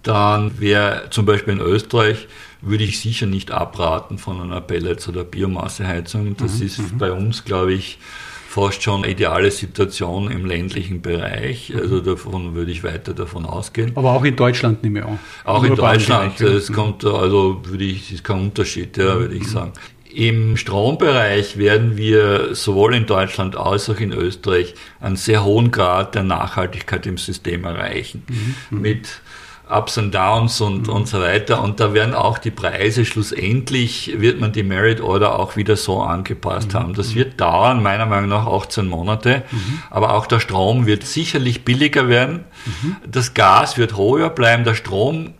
[0.06, 2.28] dann wäre zum Beispiel in Österreich,
[2.60, 6.36] würde ich sicher nicht abraten von einer Pellets- oder Biomasseheizung.
[6.36, 6.98] Das mhm, ist mhm.
[6.98, 7.98] bei uns, glaube ich,
[8.48, 11.70] fast schon eine ideale Situation im ländlichen Bereich.
[11.70, 11.80] Mhm.
[11.80, 13.92] Also davon würde ich weiter davon ausgehen.
[13.96, 15.18] Aber auch in Deutschland nicht mehr.
[15.44, 16.40] Auch in Deutschland.
[16.40, 19.72] Es kommt, also würde ich, ist kein Unterschied, ja, würde ich sagen.
[20.12, 26.14] Im Strombereich werden wir sowohl in Deutschland als auch in Österreich einen sehr hohen Grad
[26.14, 28.22] der Nachhaltigkeit im System erreichen.
[28.70, 28.80] Mhm.
[28.80, 29.20] Mit
[29.68, 30.92] Ups und Downs und, mhm.
[30.92, 31.62] und so weiter.
[31.62, 36.00] Und da werden auch die Preise schlussendlich, wird man die Merit Order auch wieder so
[36.00, 36.78] angepasst mhm.
[36.78, 36.94] haben.
[36.94, 39.42] Das wird dauern, meiner Meinung nach 18 Monate.
[39.50, 39.82] Mhm.
[39.90, 42.44] Aber auch der Strom wird sicherlich billiger werden.
[42.64, 42.96] Mhm.
[43.10, 44.62] Das Gas wird höher bleiben.
[44.62, 45.34] Der Strom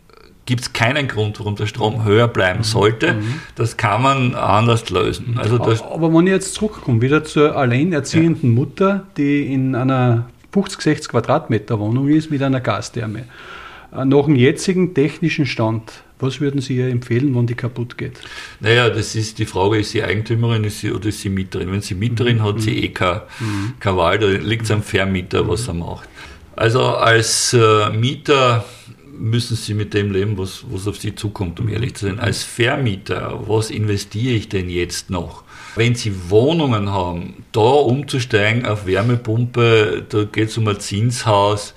[0.44, 2.64] gibt es keinen Grund, warum der Strom höher bleiben mhm.
[2.64, 3.14] sollte.
[3.14, 3.40] Mhm.
[3.54, 5.38] Das kann man anders lösen.
[5.38, 8.60] Also aber, wenn ich jetzt zurückkomme, wieder zur alleinerziehenden ja.
[8.60, 13.24] Mutter, die in einer 50, 60 Quadratmeter Wohnung ist mit einer Gastherme.
[13.97, 18.20] Äh, nach dem jetzigen technischen Stand, was würden Sie ihr empfehlen, wenn die kaputt geht?
[18.61, 21.70] Naja, das ist die Frage, ist sie Eigentümerin ist sie, oder ist sie Mieterin?
[21.72, 22.42] Wenn sie Mieterin mhm.
[22.42, 23.74] hat, sie eh kein, mhm.
[23.80, 26.09] kein Wahl, da liegt es am Vermieter, was er macht.
[26.55, 28.64] Also als äh, Mieter
[29.18, 32.20] müssen Sie mit dem leben, was, was auf Sie zukommt, um ehrlich zu sein.
[32.20, 35.42] Als Vermieter, was investiere ich denn jetzt noch?
[35.74, 41.74] Wenn Sie Wohnungen haben, da umzusteigen auf Wärmepumpe, da geht es um ein Zinshaus,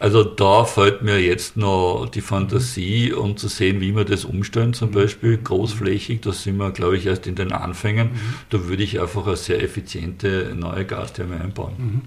[0.00, 4.72] also da fällt mir jetzt noch die Fantasie, um zu sehen, wie wir das umstellen,
[4.72, 6.22] zum Beispiel großflächig.
[6.22, 8.08] Da sind wir, glaube ich, erst in den Anfängen.
[8.08, 8.18] Mhm.
[8.48, 11.74] Da würde ich einfach eine sehr effiziente neue Gastherme einbauen.
[11.76, 12.00] Mhm.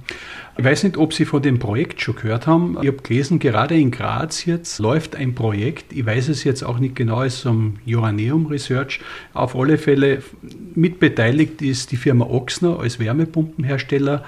[0.57, 2.77] Ich weiß nicht, ob Sie von dem Projekt schon gehört haben.
[2.81, 5.93] Ich habe gelesen, gerade in Graz jetzt läuft ein Projekt.
[5.93, 9.01] Ich weiß es jetzt auch nicht genau, es ist um Joanneum Research.
[9.35, 10.23] Auf alle Fälle
[10.73, 14.23] mitbeteiligt ist die Firma Ochsner als Wärmepumpenhersteller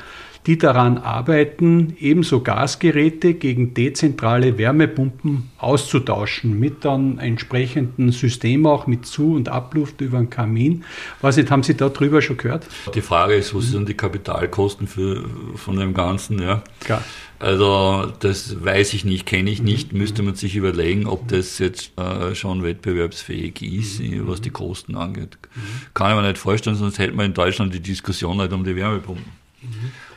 [0.48, 9.06] die daran arbeiten, ebenso Gasgeräte gegen dezentrale Wärmepumpen auszutauschen, mit dann entsprechenden System auch mit
[9.06, 10.84] Zu- und Abluft über den Kamin.
[11.22, 12.68] Was nicht, haben Sie darüber schon gehört?
[12.94, 15.26] Die Frage ist, was sind die Kapitalkosten für,
[15.56, 16.42] von dem Ganzen?
[16.42, 16.64] Ja.
[16.80, 17.04] Klar.
[17.38, 20.00] Also das weiß ich nicht, kenne ich nicht, mhm.
[20.00, 24.28] müsste man sich überlegen, ob das jetzt äh, schon wettbewerbsfähig ist, mhm.
[24.28, 25.38] was die Kosten angeht.
[25.54, 25.62] Mhm.
[25.94, 28.76] Kann ich mir nicht vorstellen, sonst hätten wir in Deutschland die Diskussion nicht um die
[28.76, 29.46] Wärmepumpen.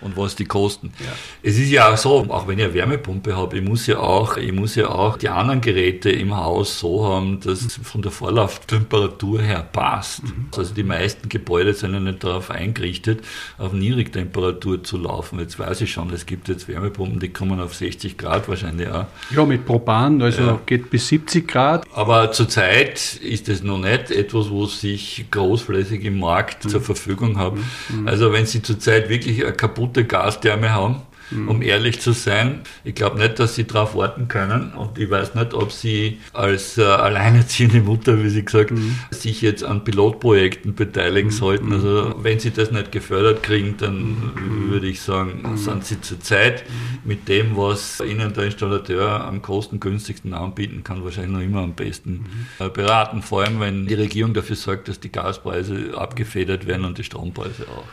[0.01, 0.93] Und was die kosten.
[1.01, 1.07] Ja.
[1.43, 4.37] Es ist ja auch so, auch wenn ich eine Wärmepumpe habe, ich muss ja auch,
[4.37, 8.13] ich muss ja auch die anderen Geräte im Haus so haben, dass es von der
[8.13, 10.25] Vorlauftemperatur her passt.
[10.25, 10.49] Mhm.
[10.57, 13.25] Also die meisten Gebäude sind ja nicht darauf eingerichtet,
[13.59, 15.39] auf Niedrigtemperatur zu laufen.
[15.41, 19.07] Jetzt weiß ich schon, es gibt jetzt Wärmepumpen, die kommen auf 60 Grad wahrscheinlich auch.
[19.31, 20.61] Ja, mit Propan, also ja.
[20.67, 21.87] geht bis 70 Grad.
[21.93, 26.69] Aber zurzeit ist es noch nicht etwas, wo sich großflächig im Markt mhm.
[26.69, 27.65] zur Verfügung haben.
[27.89, 28.09] Mhm.
[28.09, 31.49] Also wenn Sie zurzeit wirklich eine kaputte Gastherme haben, mhm.
[31.49, 32.61] um ehrlich zu sein.
[32.84, 36.78] Ich glaube nicht, dass sie darauf warten können und ich weiß nicht, ob sie als
[36.78, 38.97] äh, alleinerziehende Mutter, wie sie gesagt, mhm.
[39.11, 41.34] sich jetzt an Pilotprojekten beteiligen mhm.
[41.34, 41.72] sollten.
[41.72, 44.70] Also wenn sie das nicht gefördert kriegen, dann mhm.
[44.70, 45.57] würde ich sagen, mhm.
[45.57, 46.64] sind sie zurzeit
[47.05, 52.26] mit dem, was ihnen der Installateur am kostengünstigsten anbieten kann, wahrscheinlich noch immer am besten
[52.59, 53.22] äh, beraten.
[53.22, 57.64] Vor allem, wenn die Regierung dafür sorgt, dass die Gaspreise abgefedert werden und die Strompreise
[57.68, 57.84] auch.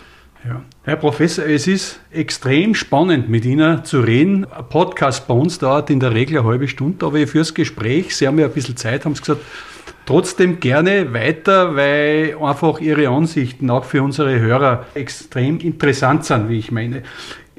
[0.47, 0.61] Ja.
[0.83, 4.45] Herr Professor, es ist extrem spannend, mit Ihnen zu reden.
[4.45, 8.27] Ein Podcast bei uns dauert in der Regel eine halbe Stunde, aber fürs Gespräch, Sie
[8.27, 9.41] haben ja ein bisschen Zeit, haben Sie gesagt,
[10.05, 16.59] trotzdem gerne weiter, weil einfach Ihre Ansichten auch für unsere Hörer extrem interessant sind, wie
[16.59, 17.01] ich meine.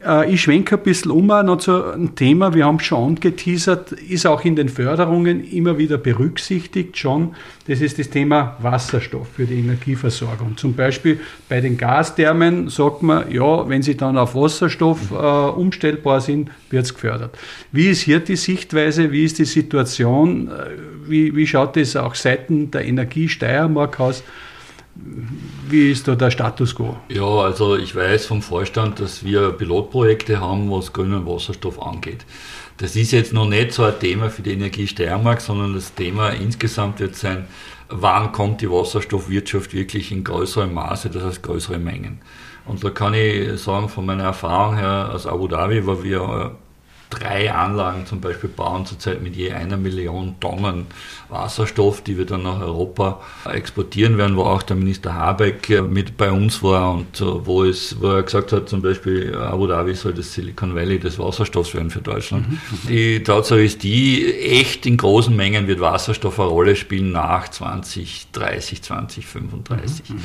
[0.04, 4.26] Äh, ich schwenke ein bisschen um noch zu einem Thema, wir haben schon angeteasert, ist
[4.26, 7.34] auch in den Förderungen immer wieder berücksichtigt schon.
[7.66, 10.56] Das ist das Thema Wasserstoff für die Energieversorgung.
[10.56, 16.20] Zum Beispiel bei den Gasthermen sagt man, ja, wenn sie dann auf Wasserstoff äh, umstellbar
[16.20, 17.36] sind, wird es gefördert.
[17.72, 19.10] Wie ist hier die Sichtweise?
[19.12, 20.48] Wie ist die Situation?
[20.48, 24.22] Äh, wie, wie schaut es auch seitens der Energiesteiermark aus?
[25.68, 26.96] Wie ist da der Status quo?
[27.08, 32.24] Ja, also ich weiß vom Vorstand, dass wir Pilotprojekte haben, was grünen Wasserstoff angeht.
[32.78, 36.30] Das ist jetzt noch nicht so ein Thema für die Energie Steiermark, sondern das Thema
[36.30, 37.46] insgesamt wird sein,
[37.88, 42.20] wann kommt die Wasserstoffwirtschaft wirklich in größerem Maße, das heißt größere Mengen.
[42.66, 46.56] Und da kann ich sagen, von meiner Erfahrung her aus Abu Dhabi, wo wir
[47.10, 50.86] drei Anlagen zum Beispiel bauen zurzeit mit je einer Million Tonnen
[51.28, 56.30] Wasserstoff, die wir dann nach Europa exportieren werden, wo auch der Minister Habeck mit bei
[56.30, 60.32] uns war und wo, es, wo er gesagt hat, zum Beispiel Abu Dhabi soll das
[60.32, 62.48] Silicon Valley des Wasserstoffs werden für Deutschland.
[62.48, 62.58] Mhm.
[62.88, 68.82] Die Tatsache ist die, echt in großen Mengen wird Wasserstoff eine Rolle spielen nach 2030,
[68.82, 70.10] 2035.
[70.10, 70.20] Mhm.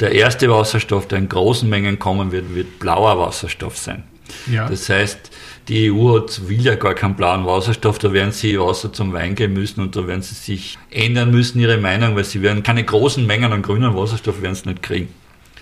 [0.00, 4.04] Der erste Wasserstoff, der in großen Mengen kommen wird, wird blauer Wasserstoff sein.
[4.50, 4.68] Ja.
[4.68, 5.30] Das heißt,
[5.68, 9.34] die EU hat, will ja gar keinen blauen Wasserstoff, da werden sie Wasser zum Wein
[9.34, 12.84] gehen müssen und da werden sie sich ändern müssen, ihre Meinung, weil sie werden keine
[12.84, 15.08] großen Mengen an grünen Wasserstoff werden sie nicht kriegen.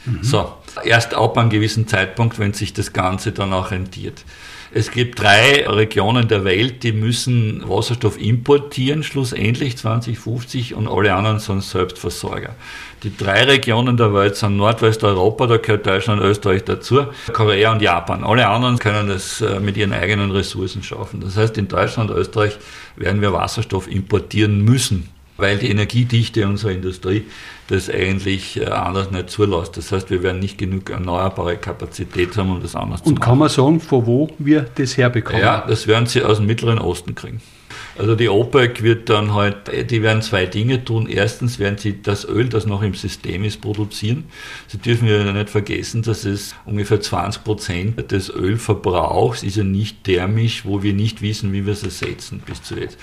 [0.07, 0.23] Mhm.
[0.23, 4.25] So, erst ab einem gewissen Zeitpunkt, wenn sich das Ganze dann auch rentiert.
[4.73, 11.41] Es gibt drei Regionen der Welt, die müssen Wasserstoff importieren, schlussendlich 2050, und alle anderen
[11.41, 12.55] sind Selbstversorger.
[13.03, 17.83] Die drei Regionen der Welt sind Nordwesteuropa, da gehört Deutschland und Österreich dazu, Korea und
[17.83, 18.23] Japan.
[18.23, 21.21] Alle anderen können das äh, mit ihren eigenen Ressourcen schaffen.
[21.21, 22.57] Das heißt, in Deutschland und Österreich
[22.95, 25.09] werden wir Wasserstoff importieren müssen
[25.41, 27.25] weil die Energiedichte unserer Industrie
[27.69, 29.77] das eigentlich äh, anders nicht zulässt.
[29.77, 33.17] Das heißt, wir werden nicht genug erneuerbare Kapazität haben, um das anders Und zu machen.
[33.17, 35.43] Und kann man sagen, von wo wir das herbekommen?
[35.43, 37.41] Ja, das werden Sie aus dem Mittleren Osten kriegen.
[38.01, 41.07] Also die OPEC wird dann halt, die werden zwei Dinge tun.
[41.07, 44.25] Erstens werden sie das Öl, das noch im System ist, produzieren.
[44.69, 50.05] Sie dürfen ja nicht vergessen, dass es ungefähr 20 Prozent des Ölverbrauchs ist ja nicht
[50.05, 52.97] thermisch, wo wir nicht wissen, wie wir es ersetzen bis zu jetzt.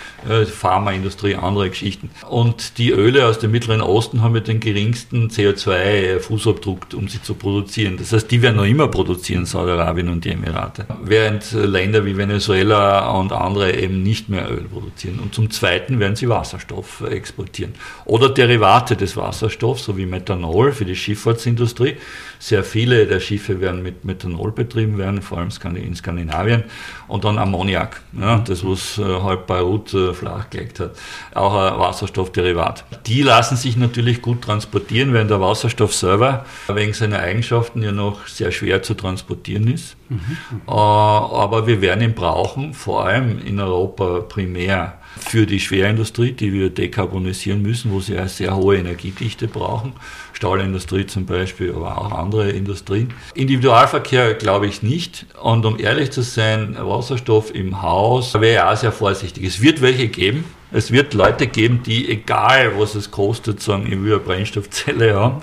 [0.51, 2.09] Pharmaindustrie, andere Geschichten.
[2.27, 7.35] Und die Öle aus dem Mittleren Osten haben ja den geringsten CO2-Fußabdruck, um sie zu
[7.35, 7.97] produzieren.
[7.97, 10.87] Das heißt, die werden noch immer produzieren, Saudi-Arabien und die Emirate.
[11.03, 15.19] Während Länder wie Venezuela und andere eben nicht mehr Öl produzieren produzieren.
[15.19, 17.73] Und zum Zweiten werden sie Wasserstoff exportieren.
[18.05, 21.97] Oder Derivate des Wasserstoffs, so wie Methanol für die Schifffahrtsindustrie.
[22.39, 26.63] Sehr viele der Schiffe werden mit Methanol betrieben werden, vor allem in Skandinavien.
[27.07, 30.91] Und dann Ammoniak, ja, das was äh, halb Beirut äh, flachgelegt hat.
[31.33, 32.85] Auch ein Wasserstoffderivat.
[33.05, 38.27] Die lassen sich natürlich gut transportieren, während der Wasserstoff selber wegen seiner Eigenschaften ja noch
[38.27, 39.95] sehr schwer zu transportieren ist.
[40.09, 40.19] Mhm.
[40.67, 46.53] Äh, aber wir werden ihn brauchen, vor allem in Europa primär für die Schwerindustrie, die
[46.53, 49.93] wir dekarbonisieren müssen, wo sie eine sehr hohe Energiedichte brauchen.
[50.33, 53.13] Stahlindustrie zum Beispiel, aber auch andere Industrien.
[53.33, 55.25] Individualverkehr glaube ich nicht.
[55.41, 59.43] Und um ehrlich zu sein, Wasserstoff im Haus wäre ja auch sehr vorsichtig.
[59.43, 60.45] Es wird welche geben.
[60.71, 65.41] Es wird Leute geben, die, egal was es kostet, sagen, ich will eine Brennstoffzelle haben.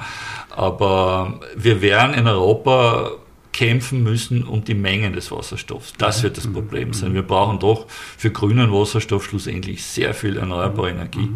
[0.50, 3.12] Aber wir werden in Europa
[3.54, 5.94] kämpfen müssen um die Mengen des Wasserstoffs.
[5.96, 7.14] Das wird das Problem sein.
[7.14, 11.30] Wir brauchen doch für grünen Wasserstoff schlussendlich sehr viel erneuerbare Energie.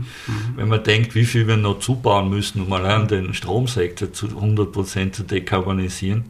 [0.56, 4.70] Wenn man denkt, wie viel wir noch zubauen müssen, um allein den Stromsektor zu 100
[4.70, 6.24] Prozent zu dekarbonisieren,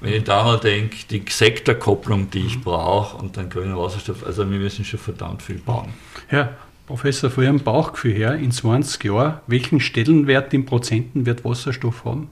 [0.00, 4.50] Wenn ich da mal denke, die Sektorkopplung, die ich brauche und dann grüner Wasserstoff, also
[4.50, 5.90] wir müssen schon verdammt viel bauen.
[6.30, 6.56] Ja,
[6.86, 12.30] Professor, vor Ihrem Bauchgefühl her, in 20 Jahren, welchen Stellenwert in Prozenten wird Wasserstoff haben?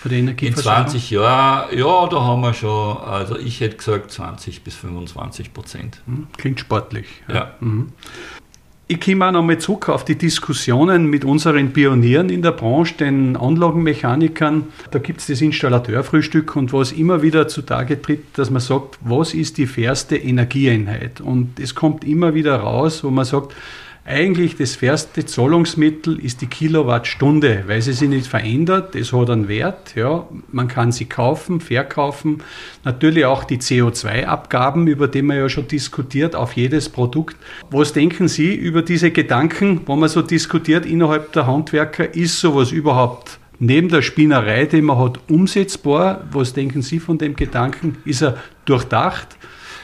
[0.00, 4.64] Für die In 20 Jahren, ja, da haben wir schon, also ich hätte gesagt 20
[4.64, 6.00] bis 25 Prozent.
[6.06, 7.06] Hm, klingt sportlich.
[7.28, 7.34] Ja.
[7.34, 7.54] ja.
[7.60, 7.92] Mhm.
[8.88, 13.36] Ich komme auch nochmal zurück auf die Diskussionen mit unseren Pionieren in der Branche, den
[13.36, 14.68] Anlagenmechanikern.
[14.90, 19.34] Da gibt es das Installateurfrühstück und was immer wieder zutage tritt, dass man sagt, was
[19.34, 21.20] ist die fairste Energieeinheit?
[21.20, 23.54] Und es kommt immer wieder raus, wo man sagt,
[24.04, 28.94] eigentlich das fairste Zahlungsmittel ist die Kilowattstunde, weil sie sich nicht verändert.
[28.94, 29.94] Es hat einen Wert.
[29.94, 30.26] Ja.
[30.50, 32.42] Man kann sie kaufen, verkaufen.
[32.84, 37.36] Natürlich auch die CO2-Abgaben, über die man ja schon diskutiert, auf jedes Produkt.
[37.70, 42.14] Was denken Sie über diese Gedanken, wo man so diskutiert innerhalb der Handwerker?
[42.14, 46.26] Ist sowas überhaupt neben der Spinnerei, die man hat, umsetzbar?
[46.32, 47.98] Was denken Sie von dem Gedanken?
[48.04, 49.36] Ist er durchdacht?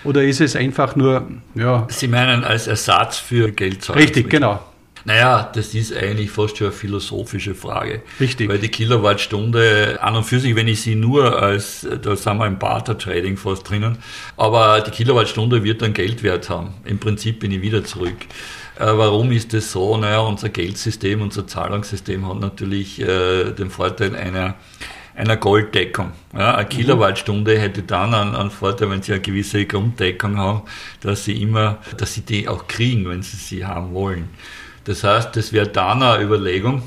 [0.06, 1.86] Oder ist es einfach nur, ja.
[1.90, 4.00] Sie meinen als Ersatz für Geldzahlung?
[4.00, 4.60] Richtig, genau.
[5.06, 8.02] Naja, das ist eigentlich fast schon eine philosophische Frage.
[8.18, 8.48] Richtig.
[8.48, 12.46] Weil die Kilowattstunde an und für sich, wenn ich sie nur als, da sind wir
[12.46, 13.98] im Barter-Trading fast drinnen,
[14.36, 16.74] aber die Kilowattstunde wird dann Geldwert haben.
[16.84, 18.16] Im Prinzip bin ich wieder zurück.
[18.80, 19.96] Äh, warum ist das so?
[19.96, 24.56] Naja, unser Geldsystem, unser Zahlungssystem hat natürlich äh, den Vorteil einer
[25.16, 26.12] einer Golddeckung.
[26.34, 26.68] Ja, eine mhm.
[26.68, 30.62] Kilowattstunde hätte dann einen, einen, Vorteil, wenn Sie eine gewisse Grunddeckung haben,
[31.00, 34.28] dass Sie immer, dass Sie die auch kriegen, wenn Sie sie haben wollen.
[34.84, 36.82] Das heißt, das wäre dann eine Überlegung,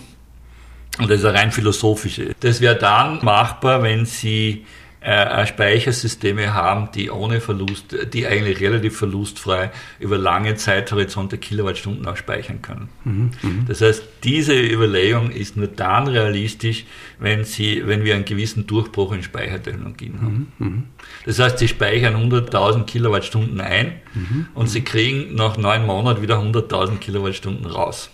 [0.99, 2.35] und das ist eine rein philosophische.
[2.41, 4.65] Das wäre dann machbar, wenn Sie
[5.01, 12.17] äh, Speichersysteme haben, die ohne Verlust, die eigentlich relativ verlustfrei über lange Zeithorizonte Kilowattstunden auch
[12.17, 12.89] speichern können.
[13.05, 16.85] Mhm, mhm, das heißt, diese Überlegung ist nur dann realistisch,
[17.17, 20.51] wenn, sie, wenn wir einen gewissen Durchbruch in Speichertechnologien haben.
[20.57, 20.83] Mhm, mhm.
[21.25, 26.39] das heißt, sie speichern 100.000 Kilowattstunden ein mhm, und sie kriegen nach neun Monaten wieder
[26.39, 28.09] 100.000 Kilowattstunden raus.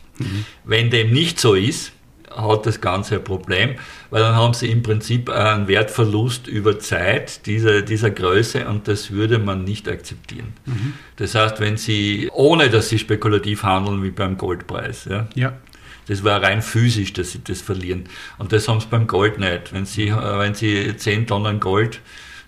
[0.64, 1.92] Wenn dem nicht so ist,
[2.36, 3.76] hat das Ganze ein Problem,
[4.10, 9.12] weil dann haben sie im Prinzip einen Wertverlust über Zeit dieser, dieser Größe und das
[9.12, 10.54] würde man nicht akzeptieren.
[10.66, 10.94] Mhm.
[11.16, 15.54] Das heißt, wenn sie, ohne dass sie spekulativ handeln wie beim Goldpreis, ja, ja.
[16.08, 18.04] Das war rein physisch, dass sie das verlieren.
[18.38, 19.74] Und das haben sie beim Gold nicht.
[19.74, 22.00] Wenn sie, wenn sie 10 Tonnen Gold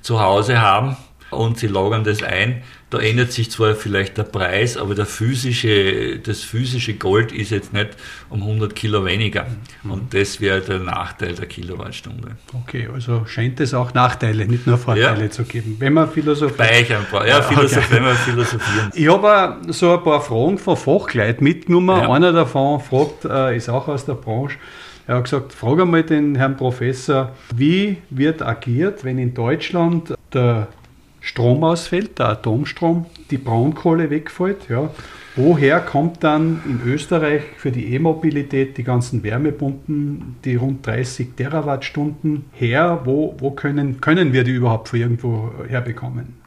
[0.02, 0.96] zu Hause haben
[1.32, 6.20] und sie lagern das ein, da ändert sich zwar vielleicht der Preis, aber der physische,
[6.20, 7.90] das physische Gold ist jetzt nicht
[8.30, 9.46] um 100 Kilo weniger.
[9.84, 9.92] Mhm.
[9.92, 12.38] Und das wäre der Nachteil der Kilowattstunde.
[12.54, 15.30] Okay, also scheint es auch Nachteile, nicht nur Vorteile ja.
[15.30, 15.76] zu geben.
[15.80, 16.66] Wenn man philosophiert.
[16.66, 17.96] Speichern, ja, philosoph okay.
[17.96, 18.92] wenn wir philosophieren.
[18.94, 22.02] Ich habe so ein paar Fragen von Fachleuten mitgenommen.
[22.02, 22.10] Ja.
[22.10, 24.58] Einer davon fragt, äh, ist auch aus der Branche.
[25.08, 30.68] Er hat gesagt, frage mal den Herrn Professor, wie wird agiert, wenn in Deutschland der
[31.28, 34.70] Strom ausfällt, der Atomstrom, die Braunkohle wegfällt.
[34.70, 34.90] Ja.
[35.36, 42.46] Woher kommt dann in Österreich für die E-Mobilität die ganzen Wärmepumpen, die rund 30 Terawattstunden
[42.54, 43.02] her?
[43.04, 46.38] Wo, wo können, können wir die überhaupt von irgendwo herbekommen?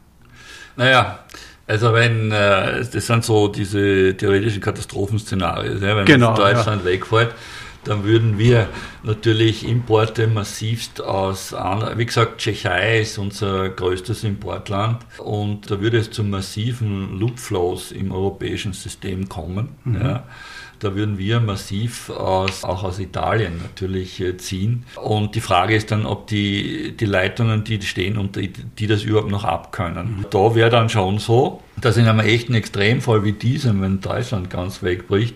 [0.75, 1.19] Naja,
[1.67, 6.91] also wenn, äh, das sind so diese theoretischen Katastrophenszenarien, wenn genau, Deutschland ja.
[6.91, 7.35] wegfällt,
[7.83, 8.69] dann würden wir
[9.03, 16.11] natürlich Importe massivst aus, wie gesagt, Tschechei ist unser größtes Importland und da würde es
[16.11, 19.69] zu massiven Loopflows im europäischen System kommen.
[19.83, 20.01] Mhm.
[20.01, 20.23] Ja.
[20.81, 24.83] Da würden wir massiv aus, auch aus Italien natürlich äh, ziehen.
[24.95, 29.03] Und die Frage ist dann, ob die, die Leitungen, die stehen und die, die das
[29.03, 30.17] überhaupt noch abkönnen.
[30.17, 30.25] Mhm.
[30.31, 34.81] Da wäre dann schon so, dass in einem echten Extremfall wie diesem, wenn Deutschland ganz
[34.81, 35.35] wegbricht,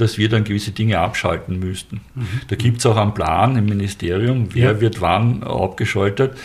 [0.00, 2.00] dass wir dann gewisse Dinge abschalten müssten.
[2.14, 2.26] Mhm.
[2.48, 4.80] Da gibt es auch einen Plan im Ministerium, wer ja.
[4.80, 6.36] wird wann abgeschaltet.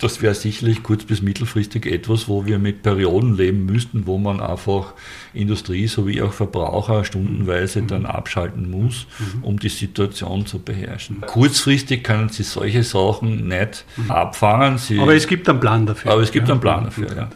[0.00, 4.40] Das wäre sicherlich kurz- bis mittelfristig etwas, wo wir mit Perioden leben müssten, wo man
[4.40, 4.94] einfach
[5.32, 7.86] Industrie sowie auch Verbraucher stundenweise mhm.
[7.86, 9.44] dann abschalten muss, mhm.
[9.44, 11.20] um die Situation zu beherrschen.
[11.20, 14.10] Kurzfristig können Sie solche Sachen nicht mhm.
[14.10, 14.78] abfangen.
[14.78, 16.10] Sie, aber es gibt einen Plan dafür.
[16.10, 16.54] Aber es gibt ja.
[16.54, 17.30] einen Plan dafür, ja.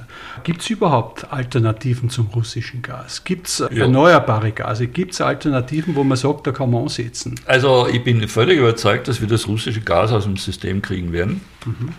[0.44, 3.24] Gibt es überhaupt Alternativen zum russischen Gas?
[3.24, 3.68] Gibt es ja.
[3.68, 4.86] erneuerbare Gase?
[4.86, 7.34] Gibt es Alternativen, wo man sagt, da kann man ansetzen?
[7.46, 11.40] Also ich bin völlig überzeugt, dass wir das russische Gas aus dem System kriegen werden.
[11.64, 11.90] Mhm.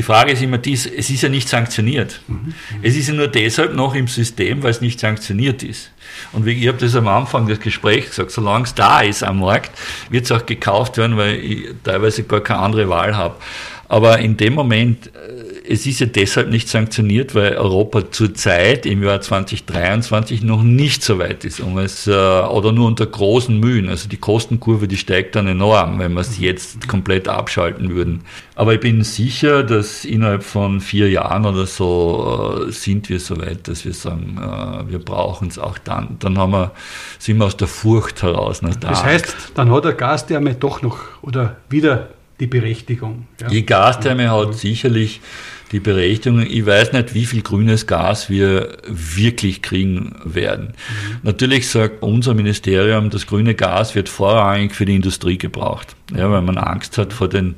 [0.00, 2.22] Die Frage ist immer dies, es ist ja nicht sanktioniert.
[2.26, 2.54] Mhm.
[2.80, 5.90] Es ist ja nur deshalb noch im System, weil es nicht sanktioniert ist.
[6.32, 9.40] Und wie, ich habe das am Anfang des Gesprächs gesagt, solange es da ist am
[9.40, 9.70] Markt,
[10.08, 13.34] wird es auch gekauft werden, weil ich teilweise gar keine andere Wahl habe.
[13.90, 19.02] Aber in dem Moment, äh, es ist ja deshalb nicht sanktioniert, weil Europa zurzeit im
[19.02, 23.88] Jahr 2023 noch nicht so weit ist, um es, äh, oder nur unter großen Mühen.
[23.88, 28.20] Also die Kostenkurve, die steigt dann enorm, wenn wir es jetzt komplett abschalten würden.
[28.54, 33.40] Aber ich bin sicher, dass innerhalb von vier Jahren oder so äh, sind wir so
[33.40, 34.38] weit, dass wir sagen,
[34.88, 36.16] wir brauchen es auch dann.
[36.20, 36.70] Dann haben wir,
[37.18, 38.60] sind wir aus der Furcht heraus.
[38.60, 42.10] Das heißt, dann hat der Gastherme doch noch oder wieder
[42.40, 43.26] die Berechtigung.
[43.40, 43.48] Ja.
[43.48, 45.20] Die Gastherme hat sicherlich
[45.72, 46.44] die Berechtigung.
[46.46, 50.68] Ich weiß nicht, wie viel grünes Gas wir wirklich kriegen werden.
[50.68, 51.16] Mhm.
[51.22, 55.94] Natürlich sagt unser Ministerium, das grüne Gas wird vorrangig für die Industrie gebraucht.
[56.16, 57.54] Ja, weil man Angst hat vor den,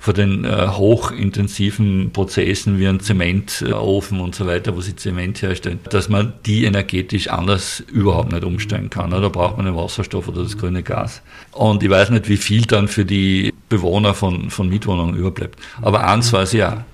[0.00, 5.80] vor den äh, hochintensiven Prozessen wie ein Zementofen und so weiter, wo sie Zement herstellen,
[5.88, 9.12] dass man die energetisch anders überhaupt nicht umstellen kann.
[9.12, 11.22] Da braucht man den Wasserstoff oder das grüne Gas.
[11.52, 15.58] Und ich weiß nicht, wie viel dann für die Bewohner von, von Mietwohnungen überbleibt.
[15.80, 16.84] Aber eins weiß ich ja.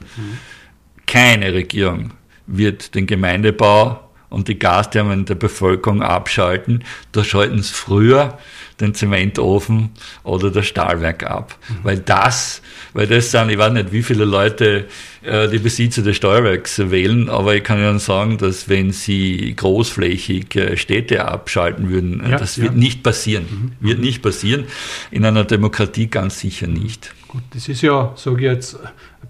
[1.07, 2.13] Keine Regierung
[2.47, 4.01] wird den Gemeindebau
[4.33, 6.85] und die Gasthermen der Bevölkerung abschalten.
[7.13, 8.39] Da schalten sie früher
[8.81, 9.91] den Zementofen
[10.25, 11.57] oder das Stahlwerk ab.
[11.69, 11.75] Mhm.
[11.83, 12.63] Weil das,
[12.95, 14.87] weil das sind, ich weiß nicht, wie viele Leute
[15.23, 20.57] äh, die Besitzer des Stahlwerks wählen, aber ich kann Ihnen sagen, dass wenn sie großflächig
[20.57, 22.65] äh, Städte abschalten würden, ja, das ja.
[22.65, 23.75] wird nicht passieren.
[23.81, 23.87] Mhm.
[23.87, 24.65] Wird nicht passieren.
[25.11, 27.15] In einer Demokratie ganz sicher nicht.
[27.29, 28.79] Gut, das ist ja, sage ich jetzt,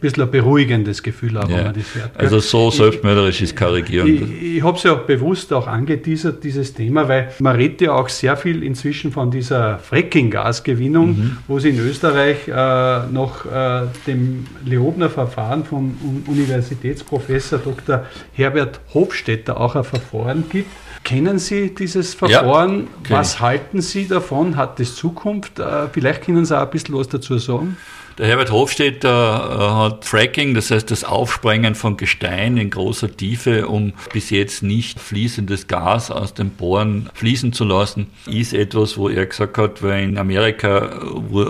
[0.02, 1.56] bisschen ein beruhigendes Gefühl, auch, ja.
[1.56, 2.10] wenn man das hört.
[2.18, 4.08] Also so selbstmörderisch ist Korrigieren.
[4.08, 8.08] Ich, ich, habe es ja bewusst auch angeteasert, dieses Thema, weil man redet ja auch
[8.08, 11.36] sehr viel inzwischen von dieser Fracking-Gasgewinnung, mhm.
[11.48, 15.96] wo es in Österreich äh, nach äh, dem Leobner-Verfahren von
[16.26, 18.04] Universitätsprofessor Dr.
[18.32, 20.68] Herbert Hofstetter auch ein Verfahren gibt.
[21.04, 22.88] Kennen Sie dieses Verfahren?
[23.08, 24.56] Ja, was halten Sie davon?
[24.56, 25.58] Hat es Zukunft?
[25.58, 27.76] Äh, vielleicht können Sie auch ein bisschen was dazu sagen.
[28.18, 33.68] Der Herbert Hofstetter äh, hat Fracking, das heißt das Aufsprengen von Gestein in großer Tiefe,
[33.68, 39.08] um bis jetzt nicht fließendes Gas aus den Bohren fließen zu lassen, ist etwas, wo
[39.08, 40.90] er gesagt hat, weil in Amerika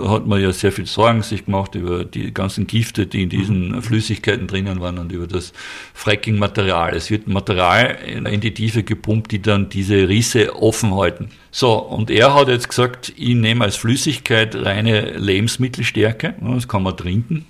[0.07, 3.81] hat man ja sehr viel Sorgen sich gemacht über die ganzen Gifte, die in diesen
[3.81, 5.51] Flüssigkeiten drinnen waren und über das
[5.93, 6.95] Fracking-Material.
[6.95, 11.29] Es wird Material in die Tiefe gepumpt, die dann diese Risse offen halten.
[11.55, 16.97] So, und er hat jetzt gesagt, ich nehme als Flüssigkeit reine Lebensmittelstärke, das kann man
[16.97, 17.45] trinken,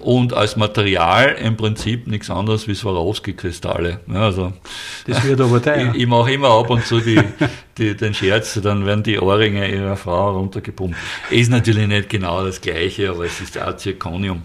[0.00, 4.00] und als Material im Prinzip nichts anderes wie Swarovski-Kristalle.
[4.12, 4.52] also,
[5.06, 5.92] das wird aber teuer.
[5.94, 7.18] Ich, ich mache immer ab und zu die,
[7.78, 10.96] die, den Scherz, dann werden die Ohrringe ihrer Frau runtergepumpt.
[11.30, 14.42] Ist natürlich nicht genau das Gleiche, aber es ist Azirconium.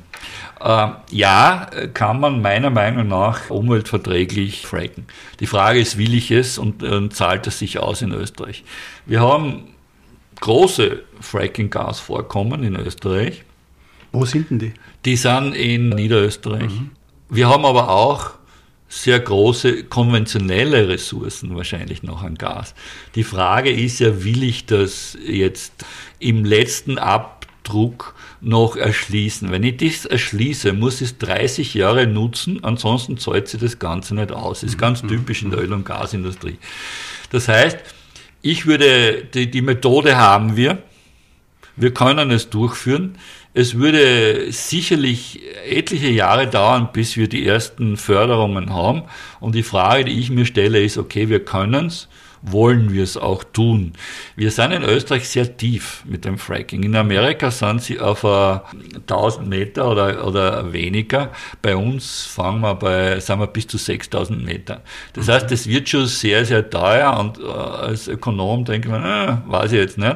[0.66, 5.06] Äh, ja, kann man meiner Meinung nach umweltverträglich fracken.
[5.40, 8.64] Die Frage ist, will ich es und äh, zahlt es sich aus in Österreich?
[9.06, 9.66] Wir haben
[10.42, 13.44] große Fracking-Gasvorkommen in Österreich.
[14.12, 14.74] Wo sind denn die?
[15.06, 16.72] Die sind in Niederösterreich.
[16.72, 16.90] Mhm.
[17.30, 18.32] Wir haben aber auch
[18.88, 22.74] sehr große konventionelle Ressourcen wahrscheinlich noch an Gas.
[23.14, 25.86] Die Frage ist ja, will ich das jetzt
[26.20, 26.98] im letzten
[27.66, 29.52] Abdruck noch erschließen.
[29.52, 34.14] Wenn ich das erschließe, muss ich es 30 Jahre nutzen, ansonsten zahlt sich das Ganze
[34.14, 34.62] nicht aus.
[34.62, 35.08] Das ist ganz mhm.
[35.10, 36.58] typisch in der Öl- und Gasindustrie.
[37.32, 37.78] Das heißt,
[38.42, 40.84] ich würde, die, die Methode haben wir,
[41.76, 43.18] wir können es durchführen.
[43.54, 49.04] Es würde sicherlich etliche Jahre dauern, bis wir die ersten Förderungen haben.
[49.40, 52.08] Und die Frage, die ich mir stelle, ist, okay, wir können es
[52.52, 53.94] wollen wir es auch tun.
[54.36, 56.84] Wir sind in Österreich sehr tief mit dem Fracking.
[56.84, 58.60] In Amerika sind sie auf uh,
[59.08, 61.32] 1000 Meter oder, oder weniger.
[61.62, 64.82] Bei uns fangen wir bei, sind wir bis zu 6000 Meter.
[65.14, 69.38] Das heißt, das wird schon sehr, sehr teuer und uh, als Ökonom denke man, äh,
[69.46, 70.16] weiß ich jetzt nicht,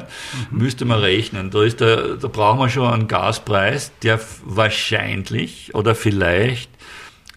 [0.50, 0.58] mhm.
[0.58, 1.50] müsste man rechnen.
[1.50, 6.70] Da, ist der, da brauchen wir schon einen Gaspreis, der wahrscheinlich oder vielleicht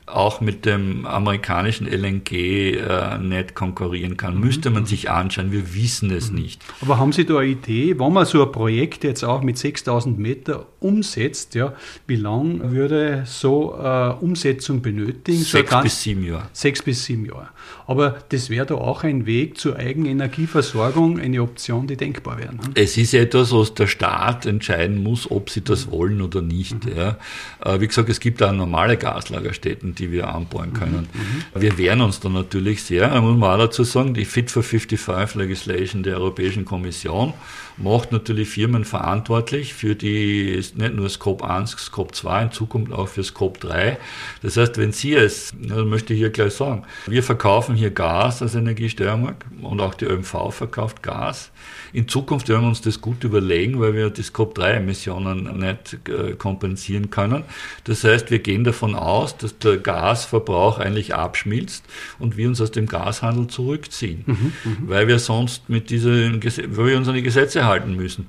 [0.06, 4.40] auch mit dem amerikanischen LNG äh, nicht konkurrieren kann.
[4.40, 6.40] Müsste man sich anschauen, wir wissen es mhm.
[6.40, 6.62] nicht.
[6.82, 10.20] Aber haben Sie da eine Idee, wenn man so ein Projekt jetzt auch mit 6000
[10.20, 11.74] Meter umsetzt, ja,
[12.06, 15.40] wie lange würde so eine Umsetzung benötigen?
[15.40, 16.50] Sechs so bis sieben Jahre.
[16.52, 17.50] Sechs bis sieben Jahre.
[17.86, 22.56] Aber das wäre da auch ein Weg zur Eigenenergieversorgung, eine Option, die denkbar wäre.
[22.56, 22.62] Ne?
[22.76, 26.86] Es ist etwas, was der Staat entscheiden muss, ob sie das wollen oder nicht.
[26.86, 26.92] Mhm.
[26.96, 27.18] Ja.
[27.64, 30.74] Äh, wie gesagt, es gibt auch normale Gaslagerstätten, die wir anbauen mhm.
[30.74, 31.08] können.
[31.14, 31.62] Mhm.
[31.62, 33.10] Wir wehren uns da natürlich sehr.
[33.10, 37.34] Da muss man auch dazu sagen, die Fit for 55 Legislation der Europäischen Kommission
[37.78, 43.08] macht natürlich Firmen verantwortlich für die, nicht nur Scope 1, Scope 2, in Zukunft auch
[43.08, 43.98] für Scope 3.
[44.42, 48.42] Das heißt, wenn Sie es, das möchte ich hier gleich sagen, wir verkaufen hier Gas
[48.42, 51.52] als Energiesteuerung und auch die ÖMV verkauft Gas.
[51.94, 57.12] In Zukunft werden wir uns das gut überlegen, weil wir die Scope-3-Emissionen nicht äh, kompensieren
[57.12, 57.44] können.
[57.84, 61.86] Das heißt, wir gehen davon aus, dass der Gasverbrauch eigentlich abschmilzt
[62.18, 64.78] und wir uns aus dem Gashandel zurückziehen, mhm, mhm.
[64.90, 68.28] weil wir sonst mit diesen, weil wir uns an die Gesetze halten müssen.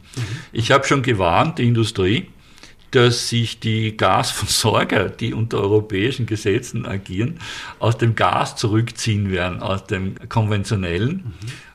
[0.53, 2.28] Ich habe schon gewarnt, die Industrie,
[2.91, 7.41] dass sich die Gasversorger, die unter europäischen Gesetzen agieren,
[7.80, 11.11] aus dem Gas zurückziehen werden, aus dem konventionellen.
[11.11, 11.32] Mhm.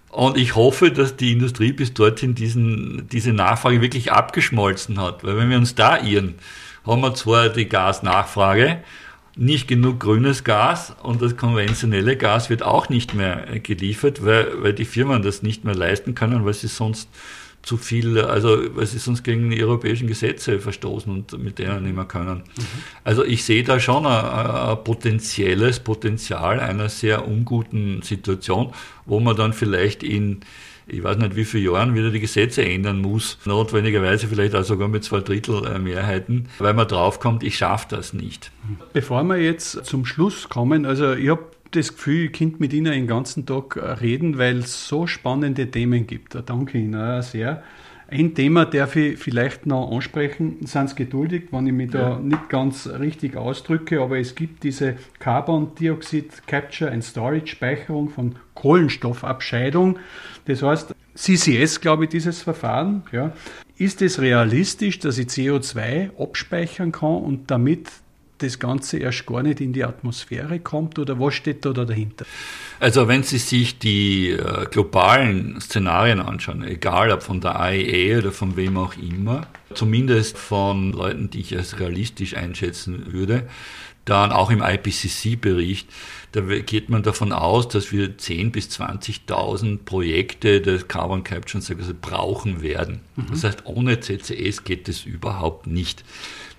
[0.10, 5.24] Und ich hoffe, dass die Industrie bis dorthin diesen, diese Nachfrage wirklich abgeschmolzen hat.
[5.24, 6.36] Weil wenn wir uns da irren,
[6.86, 8.80] haben wir zwar die Gasnachfrage,
[9.36, 14.74] nicht genug grünes Gas und das konventionelle Gas wird auch nicht mehr geliefert, weil, weil
[14.74, 17.10] die Firmen das nicht mehr leisten können, weil sie sonst
[17.62, 21.96] zu viel, also weil sie sonst gegen die europäischen Gesetze verstoßen und mit denen nicht
[21.96, 22.44] mehr können.
[22.58, 22.64] Mhm.
[23.04, 28.74] Also ich sehe da schon ein, ein, potenzielles Potenzial einer sehr unguten Situation,
[29.06, 30.42] wo man dann vielleicht in
[30.92, 34.88] ich weiß nicht wie viele Jahren wieder die Gesetze ändern muss, notwendigerweise vielleicht auch sogar
[34.88, 38.52] mit zwei Drittel äh, Mehrheiten, weil man draufkommt, ich schaffe das nicht.
[38.94, 42.92] Bevor wir jetzt zum Schluss kommen, also ich habe das Gefühl, ich könnte mit Ihnen
[42.92, 46.36] den ganzen Tag äh, reden, weil es so spannende Themen gibt.
[46.36, 47.64] Da danke Ihnen sehr.
[48.12, 50.66] Ein Thema darf ich vielleicht noch ansprechen.
[50.66, 54.96] Sind Sie geduldig, wenn ich mich da nicht ganz richtig ausdrücke, aber es gibt diese
[55.20, 60.00] Carbon Dioxid Capture and Storage Speicherung von Kohlenstoffabscheidung.
[60.46, 63.04] Das heißt, CCS, glaube ich, dieses Verfahren.
[63.12, 63.32] Ja.
[63.78, 67.92] Ist es realistisch, dass ich CO2 abspeichern kann und damit
[68.44, 72.26] das Ganze erst gar nicht in die Atmosphäre kommt oder was steht da dahinter?
[72.80, 78.32] Also wenn Sie sich die äh, globalen Szenarien anschauen, egal ob von der IEA oder
[78.32, 83.48] von wem auch immer, zumindest von Leuten, die ich als realistisch einschätzen würde,
[84.06, 85.88] dann auch im IPCC-Bericht,
[86.32, 91.94] da geht man davon aus, dass wir 10.000 bis 20.000 Projekte des Carbon Capture also
[92.00, 93.02] brauchen werden.
[93.16, 93.26] Mhm.
[93.32, 96.04] Das heißt, ohne CCS geht es überhaupt nicht.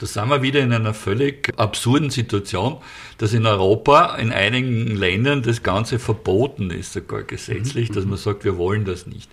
[0.00, 2.78] Da sind wir wieder in einer völlig absurden Situation,
[3.18, 8.44] dass in Europa in einigen Ländern das Ganze verboten ist, sogar gesetzlich, dass man sagt,
[8.44, 9.30] wir wollen das nicht.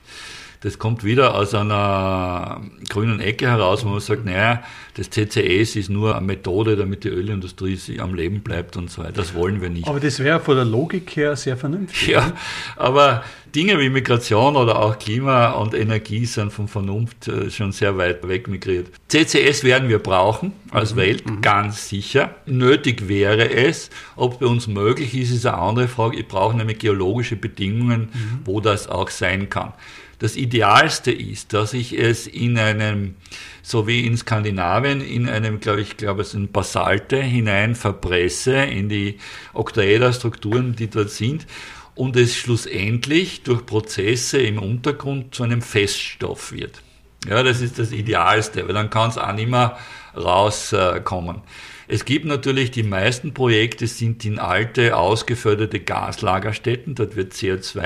[0.61, 4.63] Das kommt wieder aus einer grünen Ecke heraus, wo man sagt, naja,
[4.95, 9.13] das CCS ist nur eine Methode, damit die Ölindustrie am Leben bleibt und so weiter.
[9.13, 9.87] Das wollen wir nicht.
[9.87, 12.07] Aber das wäre von der Logik her sehr vernünftig.
[12.07, 12.33] Ja,
[12.75, 17.97] aber Dinge wie Migration oder auch Klima und Energie sind von Vernunft äh, schon sehr
[17.97, 18.87] weit weg migriert.
[19.07, 20.97] CCS werden wir brauchen als mhm.
[20.97, 21.41] Welt, mhm.
[21.41, 22.35] ganz sicher.
[22.45, 23.89] Nötig wäre es.
[24.15, 26.17] Ob es bei uns möglich ist, ist eine andere Frage.
[26.17, 28.39] Ich brauche nämlich geologische Bedingungen, mhm.
[28.45, 29.73] wo das auch sein kann.
[30.19, 33.15] Das Idealste ist, dass ich es in einem,
[33.61, 38.89] so wie in Skandinavien, in einem, glaube ich, glaube es sind Basalte hinein verpresse, in
[38.89, 39.19] die
[39.53, 41.45] Oktaederstrukturen, die dort sind,
[41.93, 46.81] und es schlussendlich durch Prozesse im Untergrund zu einem Feststoff wird.
[47.27, 49.77] Ja, das ist das Idealste, weil dann kann es auch nicht mehr
[50.15, 51.41] rauskommen.
[51.87, 57.81] Es gibt natürlich, die meisten Projekte sind in alte, ausgeförderte Gaslagerstätten, dort wird CO2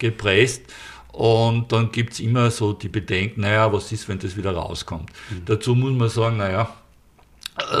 [0.00, 0.62] eingepresst
[1.12, 5.10] und dann gibt es immer so die Bedenken, naja, was ist, wenn das wieder rauskommt?
[5.30, 5.44] Mhm.
[5.46, 6.72] Dazu muss man sagen, naja,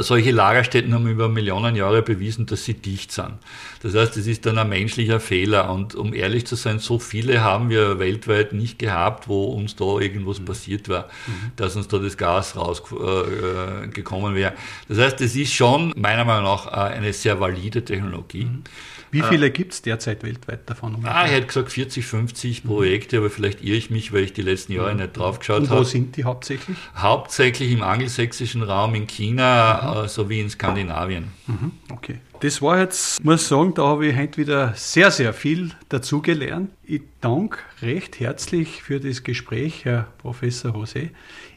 [0.00, 3.34] solche Lagerstätten haben über Millionen Jahre bewiesen, dass sie dicht sind.
[3.82, 5.70] Das heißt, es ist dann ein menschlicher Fehler.
[5.70, 9.98] Und um ehrlich zu sein, so viele haben wir weltweit nicht gehabt, wo uns da
[9.98, 10.44] irgendwas mhm.
[10.44, 11.52] passiert war, mhm.
[11.56, 14.52] dass uns da das Gas rausgekommen äh, wäre.
[14.88, 18.44] Das heißt, es ist schon meiner Meinung nach äh, eine sehr valide Technologie.
[18.44, 18.64] Mhm.
[19.12, 20.96] Wie viele äh, gibt es derzeit weltweit davon?
[21.04, 24.42] Ah, ich hätte gesagt 40, 50 Projekte, aber vielleicht irre ich mich, weil ich die
[24.42, 25.80] letzten Jahre nicht drauf geschaut habe.
[25.80, 26.76] Wo sind die hauptsächlich?
[26.96, 30.08] Hauptsächlich im angelsächsischen Raum, in China mhm.
[30.08, 31.28] sowie in Skandinavien.
[31.46, 31.72] Mhm.
[31.90, 32.18] Okay.
[32.40, 36.70] Das war jetzt, muss ich sagen, da habe ich heute wieder sehr, sehr viel dazugelernt.
[36.84, 41.10] Ich danke recht herzlich für das Gespräch, Herr Professor José.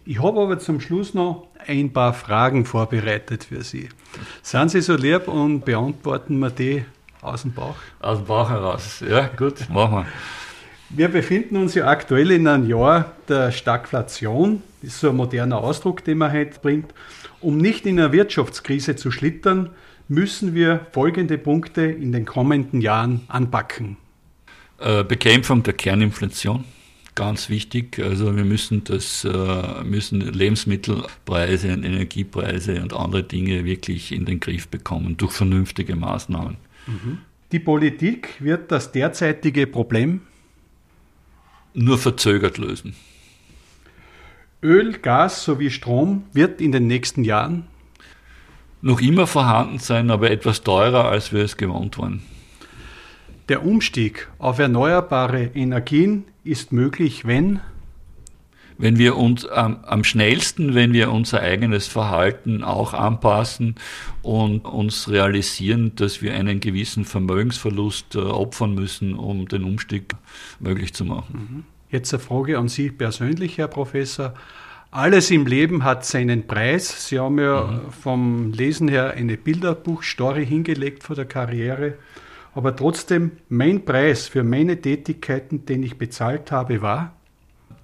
[0.05, 3.87] Ich habe aber zum Schluss noch ein paar Fragen vorbereitet für Sie.
[4.41, 6.83] Seien Sie so lieb und beantworten wir die
[7.21, 7.77] aus dem Bauch?
[8.01, 9.01] Aus dem Bauch heraus.
[9.07, 10.05] Ja, gut, machen wir.
[10.89, 14.61] Wir befinden uns ja aktuell in einem Jahr der Stagflation.
[14.81, 16.93] Das ist so ein moderner Ausdruck, den man heute bringt.
[17.43, 19.69] Um nicht in einer Wirtschaftskrise zu schlittern,
[20.07, 23.97] müssen wir folgende Punkte in den kommenden Jahren anpacken.
[24.79, 26.63] Äh, Bekämpfung der Kerninflation,
[27.15, 27.99] ganz wichtig.
[27.99, 34.39] Also wir müssen das äh, müssen Lebensmittelpreise und Energiepreise und andere Dinge wirklich in den
[34.39, 36.57] Griff bekommen durch vernünftige Maßnahmen.
[37.51, 40.21] Die Politik wird das derzeitige Problem
[41.73, 42.95] nur verzögert lösen.
[44.63, 47.65] Öl, Gas sowie Strom wird in den nächsten Jahren
[48.81, 52.23] noch immer vorhanden sein, aber etwas teurer, als wir es gewohnt waren.
[53.49, 57.59] Der Umstieg auf erneuerbare Energien ist möglich, wenn
[58.77, 63.75] wenn wir uns ähm, am schnellsten, wenn wir unser eigenes Verhalten auch anpassen
[64.23, 70.15] und uns realisieren, dass wir einen gewissen Vermögensverlust äh, opfern müssen, um den Umstieg
[70.59, 71.47] möglich zu machen.
[71.49, 71.63] Mhm.
[71.91, 74.33] Jetzt eine Frage an Sie persönlich, Herr Professor.
[74.95, 77.07] Alles im Leben hat seinen Preis.
[77.07, 77.91] Sie haben ja mhm.
[77.91, 81.95] vom Lesen her eine Bilderbuchstory hingelegt vor der Karriere.
[82.53, 87.15] Aber trotzdem, mein Preis für meine Tätigkeiten, den ich bezahlt habe, war?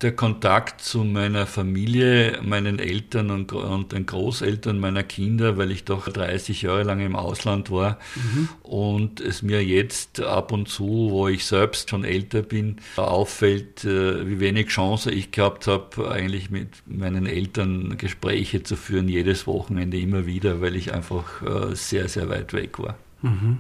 [0.02, 5.84] Der Kontakt zu meiner Familie, meinen Eltern und, und, den Großeltern meiner Kinder, weil ich
[5.84, 8.50] doch 30 Jahre lang im Ausland war mhm.
[8.64, 14.28] und es mir jetzt ab und zu, wo ich selbst schon älter bin, auffällt, äh,
[14.28, 20.00] wie wenig Chance ich gehabt habe, eigentlich mit meinen Eltern Gespräche zu führen, jedes Wochenende
[20.00, 22.98] immer wieder, weil ich einfach äh, sehr, sehr weit weg war.
[23.22, 23.60] Mhm.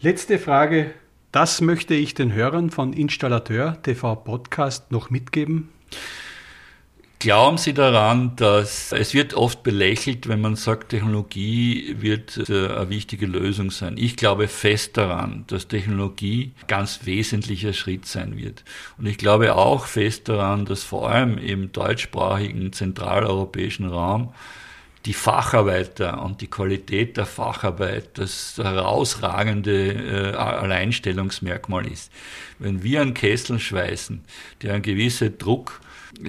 [0.00, 0.92] Letzte Frage
[1.34, 5.68] das möchte ich den Hörern von Installateur TV Podcast noch mitgeben.
[7.18, 12.88] Glauben Sie daran, dass es wird oft belächelt, wenn man sagt, Technologie wird äh, eine
[12.88, 13.96] wichtige Lösung sein.
[13.96, 18.62] Ich glaube fest daran, dass Technologie ganz wesentlicher Schritt sein wird.
[18.96, 24.32] Und ich glaube auch fest daran, dass vor allem im deutschsprachigen zentraleuropäischen Raum
[25.06, 32.10] die Facharbeiter und die Qualität der Facharbeit das herausragende äh, Alleinstellungsmerkmal ist.
[32.58, 34.24] Wenn wir einen Kessel schweißen,
[34.62, 35.80] der einen gewissen Druck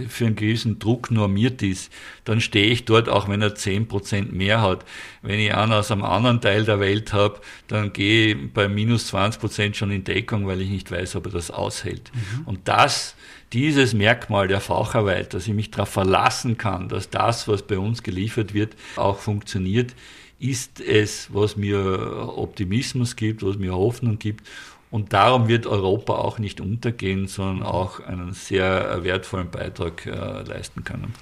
[0.10, 1.92] für einen gewissen Druck normiert ist,
[2.24, 4.84] dann stehe ich dort, auch wenn er 10% mehr hat.
[5.22, 9.14] Wenn ich einen aus einem anderen Teil der Welt habe, dann gehe ich bei minus
[9.14, 12.12] 20% schon in Deckung, weil ich nicht weiß, ob er das aushält.
[12.14, 12.48] Mhm.
[12.48, 13.16] Und das
[13.54, 18.04] dieses Merkmal der Facharbeit, dass ich mich darauf verlassen kann, dass das, was bei uns
[18.04, 19.94] geliefert wird, auch funktioniert,
[20.40, 24.46] ist es, was mir Optimismus gibt, was mir Hoffnung gibt.
[24.92, 30.84] Und darum wird Europa auch nicht untergehen, sondern auch einen sehr wertvollen Beitrag äh, leisten
[30.84, 31.14] können.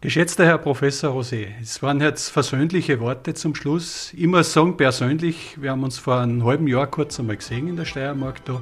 [0.00, 4.12] Geschätzter Herr Professor Rosé, es waren jetzt versöhnliche Worte zum Schluss.
[4.14, 7.84] Immer sagen persönlich, wir haben uns vor einem halben Jahr kurz einmal gesehen in der
[7.84, 8.60] Steiermark da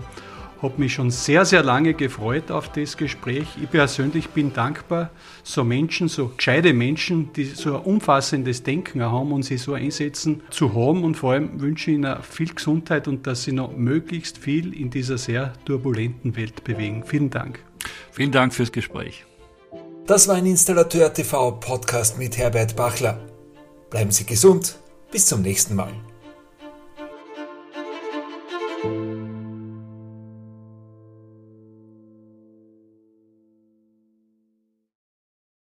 [0.62, 3.46] habe mich schon sehr, sehr lange gefreut auf das Gespräch.
[3.62, 5.10] Ich persönlich bin dankbar,
[5.42, 10.42] so Menschen, so gescheite Menschen, die so ein umfassendes Denken haben und sich so einsetzen,
[10.50, 11.04] zu haben.
[11.04, 14.90] Und vor allem wünsche ich Ihnen viel Gesundheit und dass Sie noch möglichst viel in
[14.90, 17.04] dieser sehr turbulenten Welt bewegen.
[17.04, 17.60] Vielen Dank.
[18.12, 19.24] Vielen Dank fürs Gespräch.
[20.06, 23.20] Das war ein Installateur TV Podcast mit Herbert Bachler.
[23.90, 24.78] Bleiben Sie gesund.
[25.10, 25.92] Bis zum nächsten Mal.